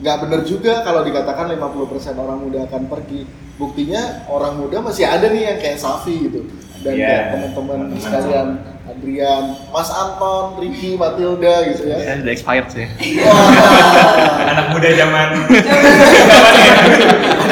nggak 0.00 0.16
benar 0.24 0.40
juga 0.42 0.80
kalau 0.80 1.04
dikatakan 1.04 1.52
50% 1.52 2.16
orang 2.16 2.38
muda 2.40 2.64
akan 2.64 2.82
pergi. 2.88 3.28
Buktinya 3.60 4.24
orang 4.26 4.56
muda 4.56 4.80
masih 4.80 5.04
ada 5.04 5.28
nih 5.28 5.52
yang 5.52 5.58
kayak 5.60 5.76
Safi 5.76 6.16
gitu. 6.28 6.48
Dan 6.80 6.96
Iya, 6.96 7.04
kayak 7.04 7.28
teman-teman 7.52 7.92
sekalian, 8.00 8.48
Adrian, 8.88 9.44
Mas 9.68 9.92
Anton, 9.92 10.56
Ricky, 10.56 10.96
Matilda 10.96 11.60
gitu 11.68 11.92
ya. 11.92 12.00
Ya, 12.00 12.16
udah 12.24 12.32
expired 12.32 12.72
sih. 12.72 12.88
Wah, 13.20 14.48
Anak 14.48 14.66
muda 14.72 14.88
zaman 14.88 15.28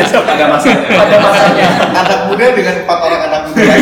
Ada 0.08 0.44
masanya. 0.48 0.86
Ada 0.88 1.16
masanya. 1.20 1.68
anak 1.92 2.20
muda 2.30 2.44
dengan 2.56 2.74
empat 2.80 2.98
orang 3.04 3.20
anak 3.28 3.40
muda. 3.52 3.64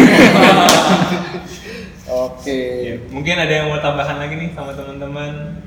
Oke. 2.27 2.61
Ya, 2.83 2.95
mungkin 3.11 3.35
ada 3.37 3.53
yang 3.53 3.67
mau 3.71 3.79
tambahan 3.79 4.17
lagi 4.19 4.35
nih 4.35 4.51
sama 4.51 4.75
teman-teman. 4.75 5.63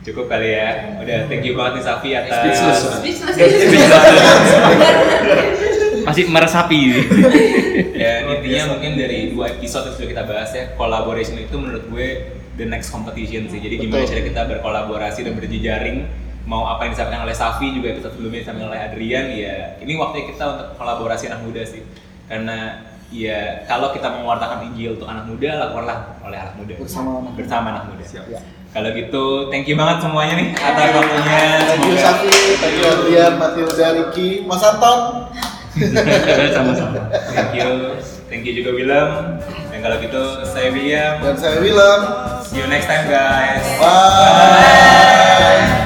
Cukup 0.00 0.26
kali 0.26 0.48
ya. 0.50 0.96
Udah 0.96 1.28
thank 1.28 1.44
you 1.44 1.52
banget 1.52 1.72
nih 1.76 1.84
Safi 1.84 2.10
atas 2.12 2.32
Speechless. 2.32 2.80
Masih 6.06 6.24
meresapi. 6.26 6.80
ya 7.94 8.24
intinya 8.26 8.74
mungkin 8.74 8.96
dari 8.96 9.30
dua 9.30 9.52
episode 9.52 9.84
yang 9.86 9.94
sudah 9.94 10.08
kita 10.08 10.22
bahas 10.24 10.50
ya 10.50 10.72
collaboration 10.74 11.36
itu 11.36 11.52
menurut 11.54 11.84
gue 11.86 12.08
the 12.56 12.64
next 12.64 12.88
competition 12.88 13.44
sih 13.46 13.60
jadi 13.60 13.76
gimana 13.76 14.02
Betul. 14.02 14.10
cara 14.16 14.22
kita 14.24 14.42
berkolaborasi 14.48 15.20
dan 15.22 15.36
berjejaring 15.36 16.08
mau 16.48 16.64
apa 16.66 16.88
yang 16.88 16.96
disampaikan 16.96 17.28
oleh 17.28 17.36
Safi 17.36 17.68
juga 17.70 17.92
episode 17.92 18.16
sebelumnya 18.16 18.40
disampaikan 18.42 18.72
oleh 18.72 18.80
Adrian 18.80 19.26
ya 19.30 19.56
ini 19.78 19.92
waktunya 19.94 20.32
kita 20.32 20.44
untuk 20.48 20.68
kolaborasi 20.76 21.28
anak 21.28 21.40
muda 21.44 21.62
sih 21.62 21.84
karena 22.26 22.58
ya 23.12 23.38
kalau 23.68 23.92
kita 23.92 24.08
mewartakan 24.08 24.72
Injil 24.72 24.96
untuk 24.96 25.06
anak 25.06 25.28
muda 25.28 25.48
lakukanlah 25.60 25.98
oleh 26.24 26.38
anak 26.40 26.54
muda 26.56 26.72
Bersama 26.80 27.08
anak 27.12 27.22
muda. 27.28 27.36
bersama 27.36 27.66
anak 27.70 27.84
muda 27.86 28.04
Ya. 28.10 28.40
Kalau 28.70 28.94
gitu 28.94 29.50
thank 29.50 29.66
you 29.66 29.74
banget 29.74 29.98
semuanya 30.06 30.34
nih 30.38 30.48
atas 30.54 30.88
waktunya. 30.94 31.42
Thank 31.66 31.82
you 31.90 31.96
Safi, 31.98 32.30
thank 32.62 32.78
you 32.78 32.86
Adrian, 32.86 33.32
Matilda, 33.34 33.86
Ricky, 33.98 34.46
Mas 34.46 34.62
Anton. 34.62 35.26
Sama-sama. 36.54 37.10
thank 37.34 37.54
you. 37.54 37.98
Thank 38.30 38.46
you 38.46 38.62
juga 38.62 38.70
Willem. 38.74 39.42
Dan 39.74 39.78
kalau 39.82 39.98
gitu 39.98 40.22
saya 40.46 40.70
William. 40.70 41.18
Dan 41.18 41.34
saya 41.34 41.58
Willem. 41.58 42.00
see 42.46 42.62
you 42.62 42.66
next 42.70 42.86
time 42.86 43.10
guys. 43.10 43.66
Bye. 43.82 45.79